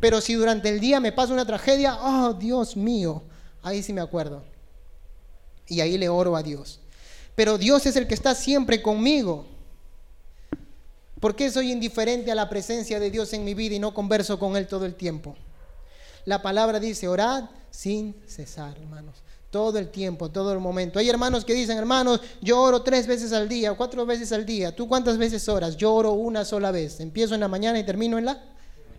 Pero 0.00 0.20
si 0.20 0.34
durante 0.34 0.68
el 0.68 0.80
día 0.80 1.00
me 1.00 1.12
pasa 1.12 1.32
una 1.32 1.46
tragedia, 1.46 1.96
oh 1.98 2.34
Dios 2.34 2.76
mío, 2.76 3.22
ahí 3.62 3.82
sí 3.82 3.94
me 3.94 4.02
acuerdo. 4.02 4.44
Y 5.66 5.80
ahí 5.80 5.96
le 5.96 6.10
oro 6.10 6.36
a 6.36 6.42
Dios. 6.42 6.78
Pero 7.34 7.56
Dios 7.56 7.86
es 7.86 7.96
el 7.96 8.06
que 8.06 8.14
está 8.14 8.34
siempre 8.34 8.82
conmigo. 8.82 9.46
¿Por 11.20 11.34
qué 11.34 11.50
soy 11.50 11.72
indiferente 11.72 12.30
a 12.30 12.34
la 12.34 12.50
presencia 12.50 13.00
de 13.00 13.10
Dios 13.10 13.32
en 13.32 13.44
mi 13.44 13.54
vida 13.54 13.76
y 13.76 13.78
no 13.78 13.94
converso 13.94 14.38
con 14.38 14.58
Él 14.58 14.66
todo 14.66 14.84
el 14.84 14.94
tiempo? 14.94 15.36
La 16.26 16.42
palabra 16.42 16.78
dice, 16.78 17.08
orad 17.08 17.44
sin 17.70 18.14
cesar, 18.26 18.76
hermanos 18.76 19.22
todo 19.52 19.78
el 19.78 19.90
tiempo, 19.90 20.30
todo 20.30 20.50
el 20.54 20.60
momento. 20.60 20.98
Hay 20.98 21.10
hermanos 21.10 21.44
que 21.44 21.52
dicen, 21.52 21.76
hermanos, 21.76 22.20
yo 22.40 22.58
oro 22.58 22.80
tres 22.82 23.06
veces 23.06 23.34
al 23.34 23.50
día, 23.50 23.74
cuatro 23.74 24.06
veces 24.06 24.32
al 24.32 24.46
día. 24.46 24.74
¿Tú 24.74 24.88
cuántas 24.88 25.18
veces 25.18 25.46
oras? 25.46 25.76
Yo 25.76 25.92
oro 25.94 26.12
una 26.12 26.46
sola 26.46 26.70
vez. 26.70 27.00
Empiezo 27.00 27.34
en 27.34 27.40
la 27.40 27.48
mañana 27.48 27.78
y 27.78 27.84
termino 27.84 28.16
en 28.16 28.24
la 28.24 28.42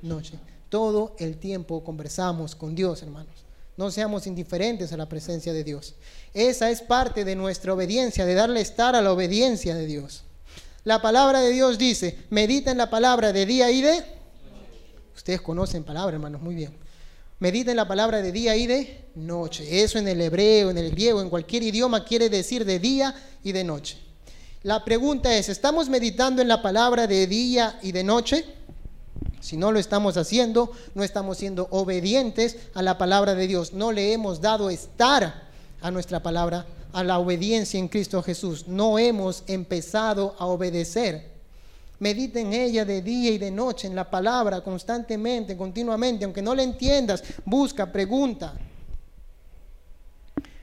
noche. 0.03 0.35
Todo 0.69 1.15
el 1.17 1.37
tiempo 1.37 1.83
conversamos 1.83 2.55
con 2.55 2.75
Dios, 2.75 3.01
hermanos. 3.01 3.33
No 3.77 3.89
seamos 3.89 4.27
indiferentes 4.27 4.93
a 4.93 4.97
la 4.97 5.09
presencia 5.09 5.53
de 5.53 5.63
Dios. 5.63 5.95
Esa 6.35 6.69
es 6.69 6.83
parte 6.83 7.25
de 7.25 7.35
nuestra 7.35 7.73
obediencia, 7.73 8.23
de 8.23 8.35
darle 8.35 8.61
estar 8.61 8.95
a 8.95 9.01
la 9.01 9.11
obediencia 9.11 9.73
de 9.73 9.87
Dios. 9.87 10.21
La 10.83 11.01
palabra 11.01 11.41
de 11.41 11.49
Dios 11.49 11.79
dice, 11.79 12.15
medita 12.29 12.69
en 12.69 12.77
la 12.77 12.91
palabra 12.91 13.33
de 13.33 13.47
día 13.47 13.71
y 13.71 13.81
de... 13.81 14.03
Ustedes 15.15 15.41
conocen 15.41 15.83
palabra, 15.83 16.13
hermanos, 16.13 16.43
muy 16.43 16.53
bien. 16.53 16.82
Medita 17.39 17.71
en 17.71 17.77
la 17.77 17.87
palabra 17.87 18.21
de 18.21 18.31
día 18.31 18.55
y 18.55 18.67
de 18.67 19.09
noche. 19.15 19.83
Eso 19.83 19.99
en 19.99 20.07
el 20.07 20.21
hebreo, 20.21 20.69
en 20.69 20.77
el 20.77 20.91
griego, 20.91 21.21
en 21.21 21.29
cualquier 21.29 21.63
idioma 21.63 22.05
quiere 22.05 22.29
decir 22.29 22.65
de 22.65 22.79
día 22.79 23.13
y 23.43 23.51
de 23.51 23.63
noche. 23.63 23.97
La 24.63 24.85
pregunta 24.85 25.35
es, 25.35 25.49
¿estamos 25.49 25.89
meditando 25.89 26.41
en 26.41 26.47
la 26.47 26.61
palabra 26.61 27.05
de 27.05 27.27
día 27.27 27.77
y 27.81 27.91
de 27.91 28.03
noche? 28.03 28.45
Si 29.41 29.57
no 29.57 29.73
lo 29.73 29.79
estamos 29.79 30.15
haciendo, 30.15 30.71
no 30.95 31.03
estamos 31.03 31.37
siendo 31.37 31.67
obedientes 31.71 32.57
a 32.73 32.81
la 32.81 32.97
palabra 32.97 33.35
de 33.35 33.45
Dios. 33.45 33.73
No 33.73 33.91
le 33.91 34.13
hemos 34.13 34.39
dado 34.39 34.69
estar 34.69 35.49
a 35.81 35.91
nuestra 35.91 36.23
palabra, 36.23 36.65
a 36.93 37.03
la 37.03 37.19
obediencia 37.19 37.77
en 37.77 37.89
Cristo 37.89 38.23
Jesús. 38.23 38.69
No 38.69 38.97
hemos 38.97 39.43
empezado 39.47 40.33
a 40.39 40.45
obedecer. 40.45 41.32
Medita 42.03 42.37
en 42.37 42.51
ella 42.51 42.83
de 42.83 43.01
día 43.01 43.31
y 43.31 43.37
de 43.37 43.49
noche, 43.49 43.87
en 43.87 43.95
la 43.95 44.09
palabra, 44.11 44.61
constantemente, 44.61 45.55
continuamente, 45.55 46.25
aunque 46.25 46.41
no 46.41 46.53
la 46.53 46.61
entiendas, 46.61 47.23
busca, 47.45 47.93
pregunta. 47.93 48.53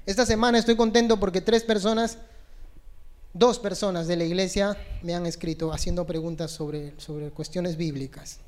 Esta 0.05 0.27
semana 0.27 0.59
estoy 0.59 0.77
contento 0.77 1.19
porque 1.19 1.41
tres 1.41 1.65
personas, 1.65 2.19
dos 3.33 3.59
personas 3.59 4.07
de 4.07 4.17
la 4.17 4.25
iglesia 4.25 4.77
me 5.03 5.15
han 5.15 5.25
escrito 5.25 5.73
haciendo 5.73 6.05
preguntas 6.05 6.51
sobre, 6.51 6.93
sobre 7.01 7.31
cuestiones 7.31 7.79
bíblicas. 7.79 8.41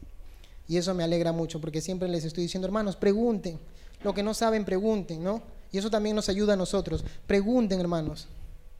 Y 0.68 0.76
eso 0.76 0.92
me 0.92 1.02
alegra 1.02 1.32
mucho 1.32 1.62
porque 1.62 1.80
siempre 1.80 2.10
les 2.10 2.26
estoy 2.26 2.42
diciendo, 2.42 2.66
hermanos, 2.66 2.96
pregunten. 2.96 3.58
Lo 4.04 4.12
que 4.12 4.22
no 4.22 4.34
saben, 4.34 4.66
pregunten, 4.66 5.24
¿no? 5.24 5.40
Y 5.72 5.78
eso 5.78 5.88
también 5.88 6.14
nos 6.14 6.28
ayuda 6.28 6.52
a 6.52 6.56
nosotros. 6.56 7.02
Pregunten, 7.26 7.80
hermanos. 7.80 8.28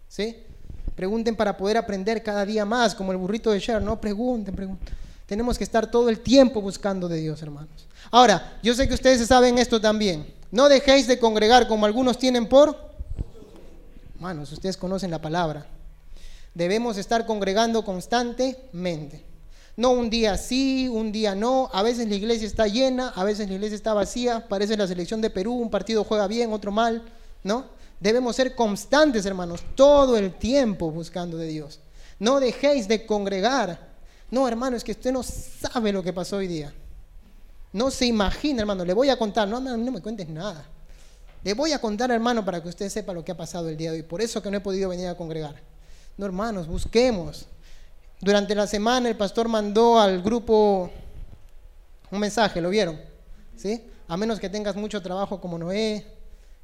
¿Sí? 0.07 0.37
Pregunten 0.97 1.37
para 1.37 1.57
poder 1.57 1.77
aprender 1.77 2.23
cada 2.23 2.45
día 2.45 2.65
más, 2.65 2.95
como 2.95 3.13
el 3.13 3.19
burrito 3.19 3.51
de 3.51 3.61
Cher, 3.61 3.83
no 3.83 4.01
pregunten, 4.01 4.55
pregunten. 4.55 4.95
Tenemos 5.27 5.57
que 5.57 5.65
estar 5.65 5.91
todo 5.91 6.09
el 6.09 6.21
tiempo 6.21 6.61
buscando 6.61 7.09
de 7.09 7.19
Dios, 7.19 7.41
hermanos. 7.43 7.87
Ahora, 8.11 8.59
yo 8.63 8.75
sé 8.75 8.87
que 8.87 8.95
ustedes 8.95 9.27
saben 9.27 9.57
esto 9.59 9.81
también. 9.81 10.27
No 10.51 10.69
dejéis 10.69 11.07
de 11.07 11.19
congregar 11.19 11.67
como 11.67 11.87
algunos 11.87 12.19
tienen 12.19 12.47
por... 12.47 12.77
Hermanos, 14.17 14.53
ustedes 14.53 14.77
conocen 14.77 15.11
la 15.11 15.21
palabra. 15.21 15.67
Debemos 16.55 16.99
estar 16.99 17.25
congregando 17.25 17.85
constantemente. 17.85 19.25
No 19.75 19.93
un 19.93 20.11
día 20.11 20.37
sí, 20.37 20.87
un 20.89 21.11
día 21.11 21.35
no. 21.35 21.71
A 21.73 21.83
veces 21.83 22.07
la 22.09 22.15
iglesia 22.15 22.47
está 22.47 22.67
llena, 22.67 23.09
a 23.09 23.25
veces 23.25 23.49
la 23.49 23.55
iglesia 23.55 23.75
está 23.75 23.95
vacía. 23.95 24.47
Parece 24.49 24.77
la 24.77 24.87
selección 24.87 25.23
de 25.23 25.31
Perú, 25.31 25.55
un 25.55 25.71
partido 25.71 26.05
juega 26.05 26.27
bien, 26.27 26.53
otro 26.53 26.71
mal, 26.71 27.03
¿no? 27.43 27.65
Debemos 28.03 28.35
ser 28.35 28.57
constantes, 28.57 29.25
hermanos, 29.27 29.63
todo 29.77 30.17
el 30.17 30.35
tiempo 30.35 30.91
buscando 30.91 31.37
de 31.37 31.47
Dios. 31.47 31.79
No 32.19 32.41
dejéis 32.41 32.89
de 32.89 33.07
congregar. 33.07 33.79
No, 34.29 34.49
hermano, 34.49 34.77
es 34.77 34.83
que 34.83 34.91
usted 34.91 35.13
no 35.13 35.23
sabe 35.23 35.93
lo 35.93 36.03
que 36.03 36.13
pasó 36.13 36.39
hoy 36.39 36.49
día. 36.49 36.75
No 37.73 37.93
se 37.93 38.07
imagina, 38.07 38.63
hermano. 38.63 38.85
Le 38.85 38.93
voy 38.93 39.09
a 39.09 39.17
contar. 39.17 39.47
No, 39.47 39.61
no, 39.61 39.77
me 39.79 40.01
cuentes 40.01 40.29
nada. 40.29 40.67
Le 41.45 41.55
voy 41.55 41.71
a 41.71 41.81
contar, 41.81 42.11
hermano, 42.11 42.45
para 42.45 42.61
que 42.61 42.71
usted 42.71 42.89
sepa 42.89 43.13
lo 43.13 43.25
que 43.25 43.31
ha 43.31 43.37
pasado 43.37 43.69
el 43.69 43.77
día 43.77 43.93
de 43.93 43.99
hoy. 43.99 44.03
Por 44.03 44.21
eso 44.21 44.43
que 44.43 44.51
no 44.51 44.57
he 44.57 44.61
podido 44.61 44.89
venir 44.89 45.07
a 45.07 45.17
congregar. 45.17 45.63
No, 46.17 46.27
hermanos, 46.27 46.67
busquemos. 46.67 47.47
Durante 48.21 48.57
la 48.57 48.67
semana 48.67 49.09
el 49.09 49.17
pastor 49.17 49.47
mandó 49.47 50.01
al 50.01 50.23
grupo 50.23 50.91
un 52.11 52.19
mensaje, 52.19 52.61
¿lo 52.61 52.69
vieron? 52.69 53.01
¿Sí? 53.57 53.85
A 54.09 54.17
menos 54.17 54.41
que 54.41 54.49
tengas 54.49 54.75
mucho 54.75 55.01
trabajo 55.01 55.41
como 55.41 55.57
Noé, 55.57 56.05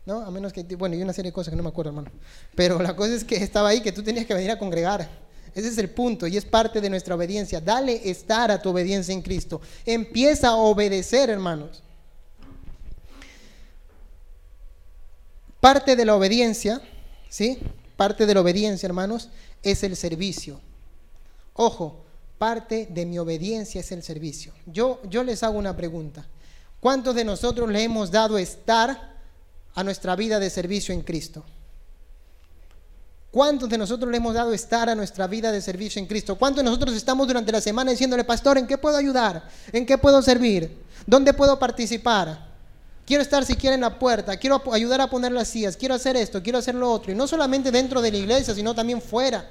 ¿no? 0.09 0.23
A 0.23 0.31
menos 0.31 0.55
que, 0.55 0.63
bueno, 0.75 0.97
y 0.97 1.03
una 1.03 1.13
serie 1.13 1.31
de 1.31 1.35
cosas 1.35 1.51
que 1.51 1.57
no 1.57 1.63
me 1.63 1.69
acuerdo, 1.69 1.91
hermano. 1.91 2.11
Pero 2.55 2.81
la 2.81 2.97
cosa 2.97 3.15
es 3.15 3.25
que 3.25 3.37
estaba 3.37 3.69
ahí, 3.69 3.83
que 3.83 3.93
tú 3.93 4.03
tenías 4.03 4.25
que 4.25 4.33
venir 4.33 4.51
a 4.51 4.59
congregar. 4.59 5.07
Ese 5.55 5.69
es 5.69 5.77
el 5.77 5.91
punto 5.91 6.27
y 6.27 6.39
es 6.39 6.47
parte 6.47 6.81
de 6.81 6.89
nuestra 6.89 7.15
obediencia. 7.15 7.61
Dale 7.61 8.09
estar 8.09 8.51
a 8.51 8.63
tu 8.63 8.71
obediencia 8.71 9.13
en 9.13 9.21
Cristo. 9.21 9.61
Empieza 9.85 10.49
a 10.49 10.57
obedecer, 10.57 11.29
hermanos. 11.29 11.83
Parte 15.61 15.95
de 15.95 16.07
la 16.07 16.17
obediencia, 16.17 16.81
¿sí? 17.29 17.59
Parte 17.95 18.25
de 18.25 18.33
la 18.33 18.41
obediencia, 18.41 18.87
hermanos, 18.87 19.29
es 19.63 19.83
el 19.83 19.95
servicio. 19.95 20.59
Ojo, 21.53 22.03
parte 22.39 22.89
de 22.91 23.05
mi 23.05 23.19
obediencia 23.19 23.83
es 23.83 23.93
el 23.93 24.03
servicio. 24.03 24.55
Yo, 24.65 25.03
yo 25.11 25.23
les 25.23 25.43
hago 25.43 25.59
una 25.59 25.77
pregunta. 25.77 26.27
¿Cuántos 26.81 27.15
de 27.15 27.25
nosotros 27.25 27.69
le 27.69 27.83
hemos 27.83 28.11
dado 28.11 28.39
estar 28.39 29.18
a 29.75 29.85
nuestra 29.85 30.17
vida 30.17 30.39
de 30.39 30.51
servicio 30.51 30.95
en 30.95 31.03
Cristo? 31.03 31.45
¿Cuántos 33.31 33.69
de 33.69 33.77
nosotros 33.77 34.11
le 34.11 34.17
hemos 34.17 34.35
dado 34.35 34.53
estar 34.53 34.89
a 34.89 34.95
nuestra 34.95 35.27
vida 35.27 35.53
de 35.53 35.61
servicio 35.61 36.01
en 36.01 36.07
Cristo? 36.07 36.37
¿Cuántos 36.37 36.65
de 36.65 36.71
nosotros 36.71 36.95
estamos 36.95 37.27
durante 37.27 37.53
la 37.53 37.61
semana 37.61 37.91
diciéndole, 37.91 38.25
pastor, 38.25 38.57
¿en 38.57 38.67
qué 38.67 38.79
puedo 38.79 38.97
ayudar? 38.97 39.49
¿En 39.71 39.85
qué 39.85 39.99
puedo 39.99 40.23
servir? 40.23 40.79
¿Dónde 41.07 41.35
puedo 41.35 41.59
participar? 41.59 42.49
Quiero 43.07 43.23
estar 43.23 43.45
siquiera 43.45 43.75
en 43.75 43.83
la 43.83 43.99
puerta, 43.99 44.37
quiero 44.37 44.63
ayudar 44.73 45.01
a 45.01 45.09
poner 45.09 45.33
las 45.33 45.49
sillas, 45.49 45.77
quiero 45.77 45.95
hacer 45.95 46.17
esto, 46.17 46.43
quiero 46.43 46.59
hacer 46.59 46.75
lo 46.75 46.91
otro. 46.91 47.13
Y 47.13 47.15
no 47.15 47.27
solamente 47.27 47.71
dentro 47.71 48.03
de 48.03 48.11
la 48.11 48.19
iglesia, 48.19 48.55
sino 48.55 48.75
también 48.75 49.01
fuera, 49.01 49.49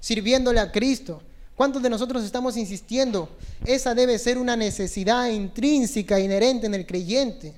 sirviéndole 0.00 0.60
a 0.60 0.70
Cristo. 0.70 1.22
¿Cuántos 1.56 1.82
de 1.82 1.90
nosotros 1.90 2.24
estamos 2.24 2.56
insistiendo? 2.56 3.28
Esa 3.64 3.94
debe 3.94 4.18
ser 4.18 4.38
una 4.38 4.56
necesidad 4.56 5.28
intrínseca, 5.28 6.18
inherente 6.18 6.66
en 6.66 6.74
el 6.74 6.86
creyente. 6.86 7.54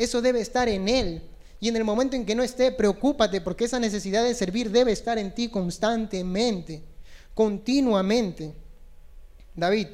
Eso 0.00 0.22
debe 0.22 0.40
estar 0.40 0.66
en 0.66 0.88
Él. 0.88 1.22
Y 1.60 1.68
en 1.68 1.76
el 1.76 1.84
momento 1.84 2.16
en 2.16 2.24
que 2.24 2.34
no 2.34 2.42
esté, 2.42 2.72
preocúpate 2.72 3.42
porque 3.42 3.66
esa 3.66 3.78
necesidad 3.78 4.24
de 4.24 4.34
servir 4.34 4.70
debe 4.70 4.92
estar 4.92 5.18
en 5.18 5.34
ti 5.34 5.48
constantemente, 5.48 6.82
continuamente. 7.34 8.54
David, 9.54 9.88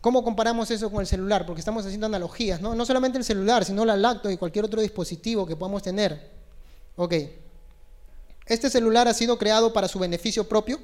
¿cómo 0.00 0.24
comparamos 0.24 0.70
eso 0.70 0.90
con 0.90 1.02
el 1.02 1.06
celular? 1.06 1.44
Porque 1.44 1.60
estamos 1.60 1.84
haciendo 1.84 2.06
analogías, 2.06 2.62
¿no? 2.62 2.74
No 2.74 2.86
solamente 2.86 3.18
el 3.18 3.24
celular, 3.24 3.62
sino 3.66 3.84
la 3.84 3.94
lacto 3.94 4.30
y 4.30 4.38
cualquier 4.38 4.64
otro 4.64 4.80
dispositivo 4.80 5.46
que 5.46 5.54
podamos 5.54 5.82
tener. 5.82 6.30
Ok. 6.96 7.12
Este 8.46 8.70
celular 8.70 9.06
ha 9.06 9.12
sido 9.12 9.36
creado 9.36 9.74
para 9.74 9.86
su 9.86 9.98
beneficio 9.98 10.48
propio, 10.48 10.80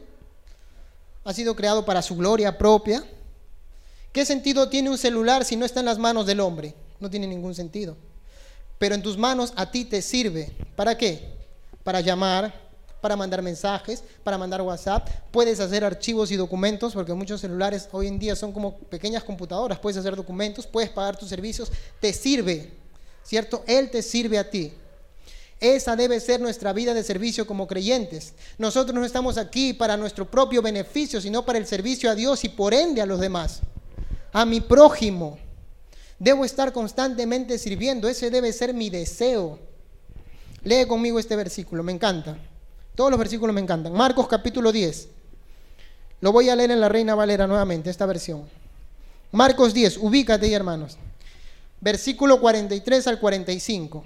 ha 1.24 1.32
sido 1.32 1.56
creado 1.56 1.86
para 1.86 2.02
su 2.02 2.16
gloria 2.16 2.58
propia. 2.58 3.02
¿Qué 4.12 4.26
sentido 4.26 4.68
tiene 4.68 4.90
un 4.90 4.98
celular 4.98 5.46
si 5.46 5.56
no 5.56 5.64
está 5.64 5.80
en 5.80 5.86
las 5.86 5.96
manos 5.96 6.26
del 6.26 6.40
hombre? 6.40 6.74
No 7.00 7.10
tiene 7.10 7.26
ningún 7.26 7.54
sentido. 7.54 7.96
Pero 8.78 8.94
en 8.94 9.02
tus 9.02 9.16
manos 9.16 9.52
a 9.56 9.70
ti 9.70 9.84
te 9.84 10.02
sirve. 10.02 10.52
¿Para 10.76 10.96
qué? 10.96 11.28
Para 11.82 12.00
llamar, 12.00 12.52
para 13.00 13.16
mandar 13.16 13.42
mensajes, 13.42 14.02
para 14.22 14.38
mandar 14.38 14.62
WhatsApp. 14.62 15.08
Puedes 15.30 15.60
hacer 15.60 15.84
archivos 15.84 16.30
y 16.30 16.36
documentos, 16.36 16.94
porque 16.94 17.14
muchos 17.14 17.40
celulares 17.40 17.88
hoy 17.92 18.08
en 18.08 18.18
día 18.18 18.34
son 18.36 18.52
como 18.52 18.76
pequeñas 18.78 19.24
computadoras. 19.24 19.78
Puedes 19.78 19.98
hacer 19.98 20.16
documentos, 20.16 20.66
puedes 20.66 20.90
pagar 20.90 21.16
tus 21.16 21.28
servicios. 21.28 21.70
Te 22.00 22.12
sirve. 22.12 22.84
¿cierto? 23.24 23.64
Él 23.66 23.90
te 23.90 24.02
sirve 24.02 24.38
a 24.38 24.48
ti. 24.48 24.72
Esa 25.58 25.96
debe 25.96 26.20
ser 26.20 26.40
nuestra 26.40 26.72
vida 26.72 26.92
de 26.92 27.02
servicio 27.02 27.46
como 27.46 27.66
creyentes. 27.66 28.34
Nosotros 28.58 28.94
no 28.94 29.04
estamos 29.04 29.38
aquí 29.38 29.72
para 29.72 29.96
nuestro 29.96 30.30
propio 30.30 30.60
beneficio, 30.60 31.20
sino 31.20 31.44
para 31.44 31.58
el 31.58 31.66
servicio 31.66 32.10
a 32.10 32.14
Dios 32.14 32.44
y 32.44 32.50
por 32.50 32.74
ende 32.74 33.00
a 33.00 33.06
los 33.06 33.18
demás. 33.18 33.60
A 34.32 34.44
mi 34.44 34.60
prójimo. 34.60 35.38
Debo 36.24 36.46
estar 36.46 36.72
constantemente 36.72 37.58
sirviendo. 37.58 38.08
Ese 38.08 38.30
debe 38.30 38.50
ser 38.54 38.72
mi 38.72 38.88
deseo. 38.88 39.58
Lee 40.62 40.86
conmigo 40.86 41.18
este 41.18 41.36
versículo, 41.36 41.82
me 41.82 41.92
encanta. 41.92 42.38
Todos 42.94 43.10
los 43.10 43.18
versículos 43.18 43.54
me 43.54 43.60
encantan. 43.60 43.92
Marcos 43.92 44.26
capítulo 44.26 44.72
10. 44.72 45.08
Lo 46.22 46.32
voy 46.32 46.48
a 46.48 46.56
leer 46.56 46.70
en 46.70 46.80
la 46.80 46.88
Reina 46.88 47.14
Valera 47.14 47.46
nuevamente, 47.46 47.90
esta 47.90 48.06
versión. 48.06 48.48
Marcos 49.32 49.74
10, 49.74 49.98
ubícate 49.98 50.46
ahí, 50.46 50.54
hermanos. 50.54 50.96
Versículo 51.82 52.40
43 52.40 53.06
al 53.06 53.20
45. 53.20 54.04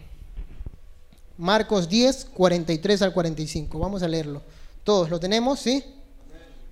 Marcos 1.36 1.88
10, 1.88 2.24
43 2.34 3.02
al 3.02 3.12
45. 3.12 3.78
Vamos 3.78 4.02
a 4.02 4.08
leerlo. 4.08 4.42
Todos 4.82 5.08
lo 5.08 5.20
tenemos, 5.20 5.60
¿sí? 5.60 5.84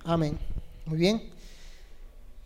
Amén. 0.03 0.37
Muy 0.85 0.97
bien. 0.97 1.29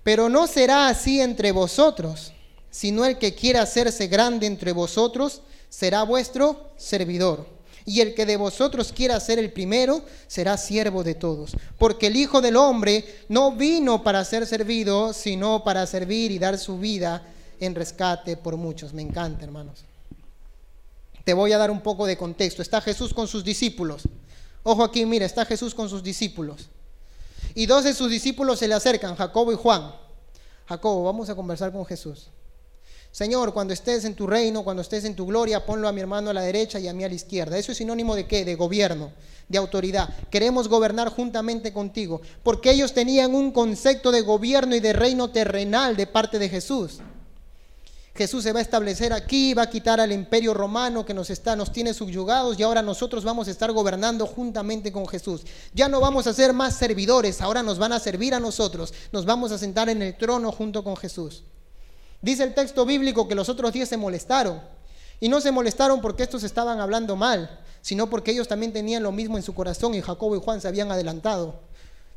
Pero 0.03 0.29
no 0.29 0.45
será 0.45 0.87
así 0.87 1.19
entre 1.19 1.51
vosotros, 1.51 2.33
sino 2.71 3.05
el 3.05 3.19
que 3.19 3.35
quiera 3.35 3.61
hacerse 3.61 4.07
grande 4.07 4.47
entre 4.47 4.71
vosotros 4.71 5.41
será 5.69 6.03
vuestro 6.03 6.71
servidor. 6.77 7.45
Y 7.85 8.01
el 8.01 8.13
que 8.13 8.25
de 8.25 8.37
vosotros 8.37 8.91
quiera 8.93 9.19
ser 9.19 9.39
el 9.39 9.51
primero 9.51 10.03
será 10.27 10.57
siervo 10.57 11.03
de 11.03 11.15
todos. 11.15 11.51
Porque 11.77 12.07
el 12.07 12.15
Hijo 12.15 12.41
del 12.41 12.55
Hombre 12.55 13.05
no 13.27 13.53
vino 13.53 14.03
para 14.03 14.23
ser 14.23 14.45
servido, 14.45 15.13
sino 15.13 15.63
para 15.63 15.85
servir 15.85 16.31
y 16.31 16.39
dar 16.39 16.57
su 16.57 16.77
vida 16.77 17.23
en 17.59 17.75
rescate 17.75 18.37
por 18.37 18.55
muchos. 18.55 18.93
Me 18.93 19.01
encanta, 19.01 19.43
hermanos. 19.43 19.83
Te 21.23 21.33
voy 21.33 21.53
a 21.53 21.57
dar 21.57 21.71
un 21.71 21.81
poco 21.81 22.05
de 22.05 22.17
contexto. 22.17 22.61
Está 22.61 22.81
Jesús 22.81 23.13
con 23.13 23.27
sus 23.27 23.43
discípulos. 23.43 24.03
Ojo 24.63 24.83
aquí, 24.83 25.05
mira, 25.05 25.25
está 25.25 25.45
Jesús 25.45 25.73
con 25.73 25.89
sus 25.89 26.03
discípulos. 26.03 26.69
Y 27.55 27.65
dos 27.65 27.83
de 27.83 27.93
sus 27.93 28.09
discípulos 28.09 28.59
se 28.59 28.67
le 28.67 28.75
acercan, 28.75 29.15
Jacobo 29.15 29.51
y 29.51 29.55
Juan. 29.55 29.91
Jacobo, 30.67 31.03
vamos 31.03 31.29
a 31.29 31.35
conversar 31.35 31.71
con 31.71 31.85
Jesús. 31.85 32.29
Señor, 33.11 33.53
cuando 33.53 33.73
estés 33.73 34.05
en 34.05 34.15
tu 34.15 34.25
reino, 34.25 34.63
cuando 34.63 34.81
estés 34.81 35.03
en 35.03 35.15
tu 35.15 35.25
gloria, 35.25 35.65
ponlo 35.65 35.87
a 35.87 35.91
mi 35.91 35.99
hermano 35.99 36.29
a 36.29 36.33
la 36.33 36.41
derecha 36.41 36.79
y 36.79 36.87
a 36.87 36.93
mí 36.93 37.03
a 37.03 37.09
la 37.09 37.15
izquierda. 37.15 37.57
Eso 37.57 37.73
es 37.73 37.77
sinónimo 37.77 38.15
de 38.15 38.25
qué? 38.25 38.45
De 38.45 38.55
gobierno, 38.55 39.11
de 39.49 39.57
autoridad. 39.57 40.09
Queremos 40.29 40.69
gobernar 40.69 41.09
juntamente 41.09 41.73
contigo, 41.73 42.21
porque 42.41 42.71
ellos 42.71 42.93
tenían 42.93 43.35
un 43.35 43.51
concepto 43.51 44.11
de 44.11 44.21
gobierno 44.21 44.75
y 44.75 44.79
de 44.79 44.93
reino 44.93 45.29
terrenal 45.29 45.97
de 45.97 46.07
parte 46.07 46.39
de 46.39 46.47
Jesús. 46.47 46.99
Jesús 48.15 48.43
se 48.43 48.53
va 48.53 48.59
a 48.59 48.61
establecer 48.61 49.13
aquí, 49.13 49.53
va 49.53 49.63
a 49.63 49.69
quitar 49.69 49.99
al 49.99 50.11
imperio 50.11 50.53
romano 50.53 51.05
que 51.05 51.13
nos 51.13 51.29
está, 51.29 51.55
nos 51.55 51.71
tiene 51.71 51.93
subyugados 51.93 52.59
y 52.59 52.63
ahora 52.63 52.81
nosotros 52.81 53.23
vamos 53.23 53.47
a 53.47 53.51
estar 53.51 53.71
gobernando 53.71 54.25
juntamente 54.25 54.91
con 54.91 55.07
Jesús. 55.07 55.41
Ya 55.73 55.89
no 55.89 55.99
vamos 55.99 56.27
a 56.27 56.33
ser 56.33 56.53
más 56.53 56.75
servidores, 56.75 57.41
ahora 57.41 57.63
nos 57.63 57.77
van 57.77 57.93
a 57.93 57.99
servir 57.99 58.33
a 58.33 58.39
nosotros. 58.39 58.93
Nos 59.11 59.25
vamos 59.25 59.51
a 59.51 59.57
sentar 59.57 59.89
en 59.89 60.01
el 60.01 60.17
trono 60.17 60.51
junto 60.51 60.83
con 60.83 60.95
Jesús. 60.97 61.43
Dice 62.21 62.43
el 62.43 62.53
texto 62.53 62.85
bíblico 62.85 63.27
que 63.27 63.35
los 63.35 63.49
otros 63.49 63.73
diez 63.73 63.89
se 63.89 63.97
molestaron. 63.97 64.61
Y 65.19 65.29
no 65.29 65.41
se 65.41 65.51
molestaron 65.51 66.01
porque 66.01 66.23
estos 66.23 66.43
estaban 66.43 66.79
hablando 66.79 67.15
mal, 67.15 67.59
sino 67.81 68.09
porque 68.09 68.31
ellos 68.31 68.47
también 68.47 68.73
tenían 68.73 69.03
lo 69.03 69.11
mismo 69.11 69.37
en 69.37 69.43
su 69.43 69.53
corazón 69.53 69.93
y 69.93 70.01
Jacobo 70.01 70.35
y 70.35 70.39
Juan 70.39 70.61
se 70.61 70.67
habían 70.67 70.91
adelantado. 70.91 71.59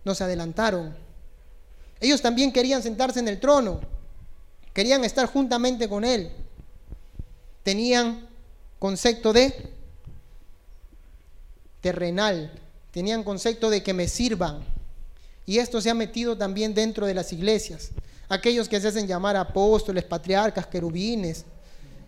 No 0.04 0.14
se 0.14 0.24
adelantaron. 0.24 0.94
Ellos 2.00 2.20
también 2.20 2.52
querían 2.52 2.82
sentarse 2.82 3.20
en 3.20 3.28
el 3.28 3.40
trono. 3.40 3.80
Querían 4.72 5.04
estar 5.04 5.26
juntamente 5.26 5.88
con 5.88 6.04
él. 6.04 6.30
Tenían 7.62 8.28
concepto 8.78 9.32
de 9.32 9.70
terrenal. 11.80 12.52
Tenían 12.90 13.22
concepto 13.22 13.70
de 13.70 13.82
que 13.82 13.94
me 13.94 14.08
sirvan. 14.08 14.64
Y 15.46 15.58
esto 15.58 15.80
se 15.80 15.90
ha 15.90 15.94
metido 15.94 16.36
también 16.36 16.74
dentro 16.74 17.06
de 17.06 17.14
las 17.14 17.32
iglesias 17.32 17.90
aquellos 18.34 18.68
que 18.68 18.80
se 18.80 18.88
hacen 18.88 19.06
llamar 19.06 19.36
apóstoles, 19.36 20.04
patriarcas, 20.04 20.66
querubines, 20.66 21.44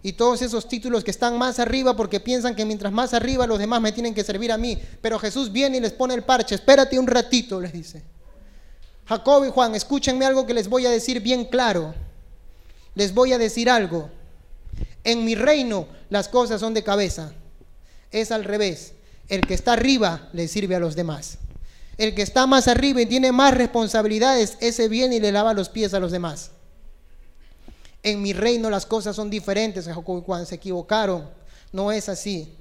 y 0.02 0.12
todos 0.12 0.40
esos 0.40 0.68
títulos 0.68 1.02
que 1.02 1.10
están 1.10 1.36
más 1.36 1.58
arriba 1.58 1.96
porque 1.96 2.20
piensan 2.20 2.54
que 2.54 2.64
mientras 2.64 2.92
más 2.92 3.12
arriba 3.12 3.44
los 3.44 3.58
demás 3.58 3.80
me 3.80 3.90
tienen 3.90 4.14
que 4.14 4.22
servir 4.22 4.52
a 4.52 4.56
mí. 4.56 4.80
Pero 5.02 5.18
Jesús 5.18 5.50
viene 5.50 5.78
y 5.78 5.80
les 5.80 5.92
pone 5.92 6.14
el 6.14 6.22
parche, 6.22 6.54
espérate 6.54 6.96
un 6.96 7.08
ratito, 7.08 7.60
les 7.60 7.72
dice. 7.72 8.04
Jacob 9.06 9.44
y 9.44 9.50
Juan, 9.50 9.74
escúchenme 9.74 10.24
algo 10.24 10.46
que 10.46 10.54
les 10.54 10.68
voy 10.68 10.86
a 10.86 10.90
decir 10.90 11.20
bien 11.20 11.44
claro. 11.44 11.92
Les 12.94 13.14
voy 13.14 13.32
a 13.32 13.38
decir 13.38 13.68
algo. 13.68 14.08
En 15.02 15.24
mi 15.24 15.34
reino 15.34 15.88
las 16.08 16.28
cosas 16.28 16.60
son 16.60 16.72
de 16.72 16.84
cabeza. 16.84 17.32
Es 18.12 18.30
al 18.30 18.44
revés. 18.44 18.92
El 19.28 19.40
que 19.40 19.54
está 19.54 19.72
arriba 19.72 20.28
le 20.32 20.46
sirve 20.46 20.76
a 20.76 20.80
los 20.80 20.94
demás. 20.94 21.38
El 21.98 22.14
que 22.14 22.22
está 22.22 22.46
más 22.46 22.68
arriba 22.68 23.00
y 23.00 23.06
tiene 23.06 23.32
más 23.32 23.54
responsabilidades, 23.54 24.58
ese 24.60 24.88
viene 24.88 25.16
y 25.16 25.20
le 25.20 25.32
lava 25.32 25.54
los 25.54 25.68
pies 25.68 25.94
a 25.94 26.00
los 26.00 26.12
demás. 26.12 26.50
En 28.02 28.22
mi 28.22 28.32
reino 28.32 28.68
las 28.70 28.86
cosas 28.86 29.16
son 29.16 29.30
diferentes, 29.30 29.88
cuando 30.04 30.46
se 30.46 30.54
equivocaron. 30.54 31.28
No 31.72 31.90
es 31.90 32.08
así. 32.08 32.52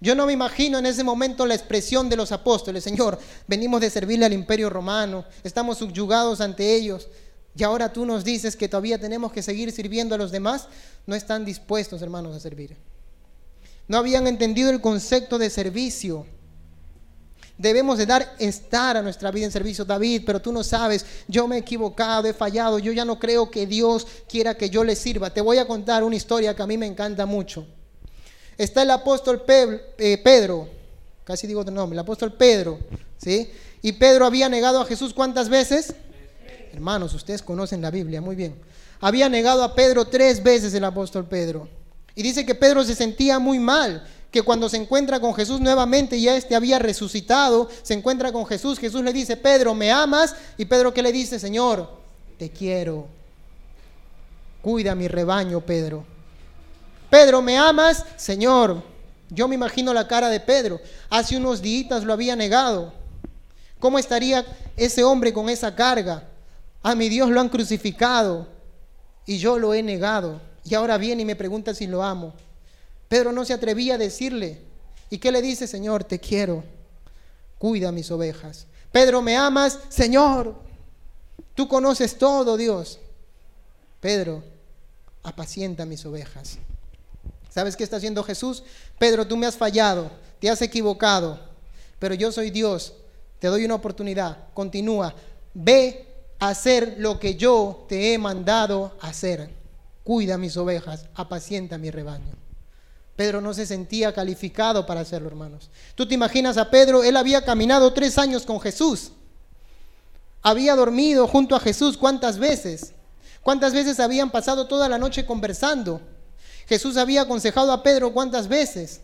Yo 0.00 0.14
no 0.14 0.26
me 0.26 0.32
imagino 0.32 0.78
en 0.78 0.86
ese 0.86 1.04
momento 1.04 1.44
la 1.44 1.54
expresión 1.54 2.08
de 2.08 2.16
los 2.16 2.32
apóstoles, 2.32 2.82
Señor, 2.82 3.18
venimos 3.46 3.82
de 3.82 3.90
servirle 3.90 4.24
al 4.24 4.32
imperio 4.32 4.70
romano, 4.70 5.26
estamos 5.44 5.76
subyugados 5.78 6.40
ante 6.40 6.74
ellos, 6.74 7.08
y 7.54 7.62
ahora 7.64 7.92
tú 7.92 8.06
nos 8.06 8.24
dices 8.24 8.56
que 8.56 8.68
todavía 8.68 8.98
tenemos 8.98 9.30
que 9.32 9.42
seguir 9.42 9.70
sirviendo 9.72 10.14
a 10.14 10.18
los 10.18 10.30
demás. 10.30 10.68
No 11.06 11.14
están 11.14 11.44
dispuestos, 11.44 12.00
hermanos, 12.00 12.34
a 12.34 12.40
servir. 12.40 12.76
No 13.88 13.98
habían 13.98 14.26
entendido 14.26 14.70
el 14.70 14.80
concepto 14.80 15.36
de 15.36 15.50
servicio 15.50 16.26
debemos 17.60 17.98
de 17.98 18.06
dar 18.06 18.34
estar 18.38 18.96
a 18.96 19.02
nuestra 19.02 19.30
vida 19.30 19.44
en 19.44 19.52
servicio. 19.52 19.84
David, 19.84 20.22
pero 20.24 20.40
tú 20.40 20.50
no 20.50 20.64
sabes, 20.64 21.04
yo 21.28 21.46
me 21.46 21.56
he 21.56 21.58
equivocado, 21.58 22.26
he 22.26 22.32
fallado, 22.32 22.78
yo 22.78 22.90
ya 22.90 23.04
no 23.04 23.18
creo 23.18 23.50
que 23.50 23.66
Dios 23.66 24.06
quiera 24.28 24.56
que 24.56 24.70
yo 24.70 24.82
le 24.82 24.96
sirva. 24.96 25.28
Te 25.28 25.42
voy 25.42 25.58
a 25.58 25.66
contar 25.66 26.02
una 26.02 26.16
historia 26.16 26.56
que 26.56 26.62
a 26.62 26.66
mí 26.66 26.78
me 26.78 26.86
encanta 26.86 27.26
mucho. 27.26 27.66
Está 28.56 28.82
el 28.82 28.90
apóstol 28.90 29.44
eh, 29.46 30.20
Pedro, 30.24 30.68
casi 31.24 31.46
digo 31.46 31.60
otro 31.60 31.74
nombre, 31.74 31.94
el 31.94 32.00
apóstol 32.00 32.32
Pedro, 32.32 32.78
¿sí? 33.18 33.50
Y 33.82 33.92
Pedro 33.92 34.24
había 34.24 34.48
negado 34.48 34.80
a 34.80 34.86
Jesús 34.86 35.12
cuántas 35.12 35.50
veces? 35.50 35.94
Hermanos, 36.72 37.12
ustedes 37.12 37.42
conocen 37.42 37.82
la 37.82 37.90
Biblia, 37.90 38.22
muy 38.22 38.36
bien. 38.36 38.54
Había 39.00 39.28
negado 39.28 39.64
a 39.64 39.74
Pedro 39.74 40.06
tres 40.06 40.42
veces 40.42 40.72
el 40.72 40.84
apóstol 40.84 41.26
Pedro. 41.26 41.68
Y 42.14 42.22
dice 42.22 42.44
que 42.44 42.54
Pedro 42.54 42.84
se 42.84 42.94
sentía 42.94 43.38
muy 43.38 43.58
mal 43.58 44.06
que 44.30 44.42
cuando 44.42 44.68
se 44.68 44.76
encuentra 44.76 45.20
con 45.20 45.34
Jesús 45.34 45.60
nuevamente, 45.60 46.20
ya 46.20 46.36
este 46.36 46.54
había 46.54 46.78
resucitado, 46.78 47.68
se 47.82 47.94
encuentra 47.94 48.32
con 48.32 48.46
Jesús, 48.46 48.78
Jesús 48.78 49.02
le 49.02 49.12
dice, 49.12 49.36
Pedro, 49.36 49.74
¿me 49.74 49.90
amas? 49.90 50.36
Y 50.56 50.64
Pedro 50.66 50.94
¿qué 50.94 51.02
le 51.02 51.12
dice, 51.12 51.38
Señor, 51.38 51.90
te 52.38 52.50
quiero. 52.50 53.06
Cuida 54.62 54.94
mi 54.94 55.08
rebaño, 55.08 55.60
Pedro. 55.60 56.04
Pedro, 57.08 57.42
¿me 57.42 57.58
amas? 57.58 58.04
Señor, 58.16 58.82
yo 59.30 59.48
me 59.48 59.56
imagino 59.56 59.92
la 59.92 60.06
cara 60.06 60.28
de 60.28 60.38
Pedro. 60.38 60.80
Hace 61.08 61.36
unos 61.36 61.60
días 61.60 62.04
lo 62.04 62.12
había 62.12 62.36
negado. 62.36 62.92
¿Cómo 63.80 63.98
estaría 63.98 64.44
ese 64.76 65.02
hombre 65.02 65.32
con 65.32 65.48
esa 65.48 65.74
carga? 65.74 66.28
A 66.82 66.94
mi 66.94 67.08
Dios 67.08 67.30
lo 67.30 67.40
han 67.40 67.48
crucificado 67.48 68.46
y 69.26 69.38
yo 69.38 69.58
lo 69.58 69.74
he 69.74 69.82
negado. 69.82 70.40
Y 70.64 70.74
ahora 70.74 70.98
viene 70.98 71.22
y 71.22 71.24
me 71.24 71.36
pregunta 71.36 71.74
si 71.74 71.86
lo 71.86 72.02
amo. 72.02 72.34
Pedro 73.10 73.32
no 73.32 73.44
se 73.44 73.52
atrevía 73.52 73.96
a 73.96 73.98
decirle. 73.98 74.60
¿Y 75.10 75.18
qué 75.18 75.32
le 75.32 75.42
dice, 75.42 75.66
Señor? 75.66 76.04
Te 76.04 76.20
quiero. 76.20 76.62
Cuida 77.58 77.90
mis 77.90 78.08
ovejas. 78.12 78.68
Pedro, 78.92 79.20
¿me 79.20 79.36
amas? 79.36 79.80
Señor, 79.88 80.54
tú 81.56 81.66
conoces 81.66 82.16
todo, 82.16 82.56
Dios. 82.56 83.00
Pedro, 84.00 84.44
apacienta 85.24 85.84
mis 85.86 86.06
ovejas. 86.06 86.58
¿Sabes 87.48 87.74
qué 87.74 87.82
está 87.82 87.96
haciendo 87.96 88.22
Jesús? 88.22 88.62
Pedro, 88.96 89.26
tú 89.26 89.36
me 89.36 89.48
has 89.48 89.56
fallado, 89.56 90.08
te 90.38 90.48
has 90.48 90.62
equivocado, 90.62 91.40
pero 91.98 92.14
yo 92.14 92.30
soy 92.30 92.50
Dios, 92.50 92.94
te 93.40 93.48
doy 93.48 93.64
una 93.64 93.74
oportunidad. 93.74 94.38
Continúa, 94.54 95.16
ve 95.52 96.06
a 96.38 96.50
hacer 96.50 96.94
lo 96.98 97.18
que 97.18 97.34
yo 97.34 97.86
te 97.88 98.14
he 98.14 98.18
mandado 98.18 98.96
hacer. 99.00 99.50
Cuida 100.04 100.38
mis 100.38 100.56
ovejas, 100.56 101.06
apacienta 101.16 101.76
mi 101.76 101.90
rebaño. 101.90 102.39
Pedro 103.20 103.42
no 103.42 103.52
se 103.52 103.66
sentía 103.66 104.14
calificado 104.14 104.86
para 104.86 105.02
hacerlo, 105.02 105.28
hermanos. 105.28 105.68
Tú 105.94 106.08
te 106.08 106.14
imaginas 106.14 106.56
a 106.56 106.70
Pedro, 106.70 107.04
él 107.04 107.18
había 107.18 107.44
caminado 107.44 107.92
tres 107.92 108.16
años 108.16 108.46
con 108.46 108.58
Jesús. 108.62 109.12
Había 110.40 110.74
dormido 110.74 111.28
junto 111.28 111.54
a 111.54 111.60
Jesús 111.60 111.98
cuántas 111.98 112.38
veces. 112.38 112.94
¿Cuántas 113.42 113.74
veces 113.74 114.00
habían 114.00 114.30
pasado 114.30 114.66
toda 114.66 114.88
la 114.88 114.96
noche 114.96 115.26
conversando? 115.26 116.00
Jesús 116.66 116.96
había 116.96 117.20
aconsejado 117.20 117.72
a 117.72 117.82
Pedro 117.82 118.14
cuántas 118.14 118.48
veces. 118.48 119.02